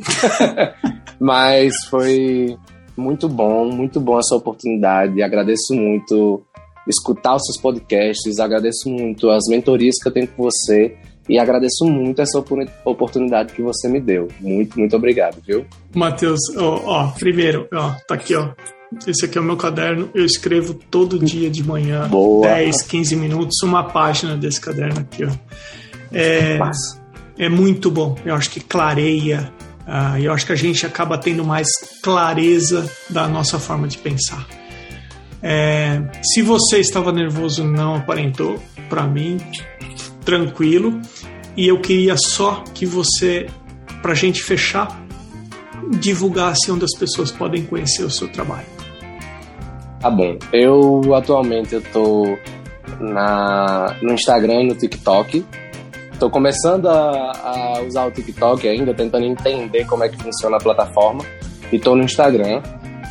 [1.21, 2.57] mas foi
[2.97, 5.23] muito bom, muito bom essa oportunidade.
[5.23, 6.43] Agradeço muito
[6.87, 10.97] escutar os seus podcasts, agradeço muito as mentorias que eu tenho com você
[11.29, 12.43] e agradeço muito essa
[12.85, 14.29] oportunidade que você me deu.
[14.41, 15.67] Muito, muito obrigado, viu?
[15.95, 18.51] Matheus, ó, ó, primeiro, ó, tá aqui, ó.
[19.07, 20.11] Esse aqui é o meu caderno.
[20.15, 22.49] Eu escrevo todo dia de manhã, Boa.
[22.49, 25.31] 10, 15 minutos, uma página desse caderno aqui, ó.
[26.11, 26.59] É,
[27.39, 28.17] é muito bom.
[28.25, 29.53] Eu acho que clareia.
[29.87, 31.69] Uh, eu acho que a gente acaba tendo mais
[32.03, 34.47] clareza da nossa forma de pensar.
[35.43, 38.59] É, se você estava nervoso, não aparentou.
[38.89, 39.39] Para mim,
[40.25, 41.01] tranquilo.
[41.59, 43.49] E eu queria só que você,
[44.01, 45.05] para a gente fechar,
[45.99, 48.69] divulgasse onde as pessoas podem conhecer o seu trabalho.
[49.99, 50.39] Tá bom.
[50.53, 52.39] Eu atualmente eu tô
[53.01, 55.45] na, no Instagram e no TikTok.
[56.13, 60.61] Estou começando a, a, usar o TikTok ainda, tentando entender como é que funciona a
[60.61, 61.25] plataforma.
[61.73, 62.63] E estou no Instagram.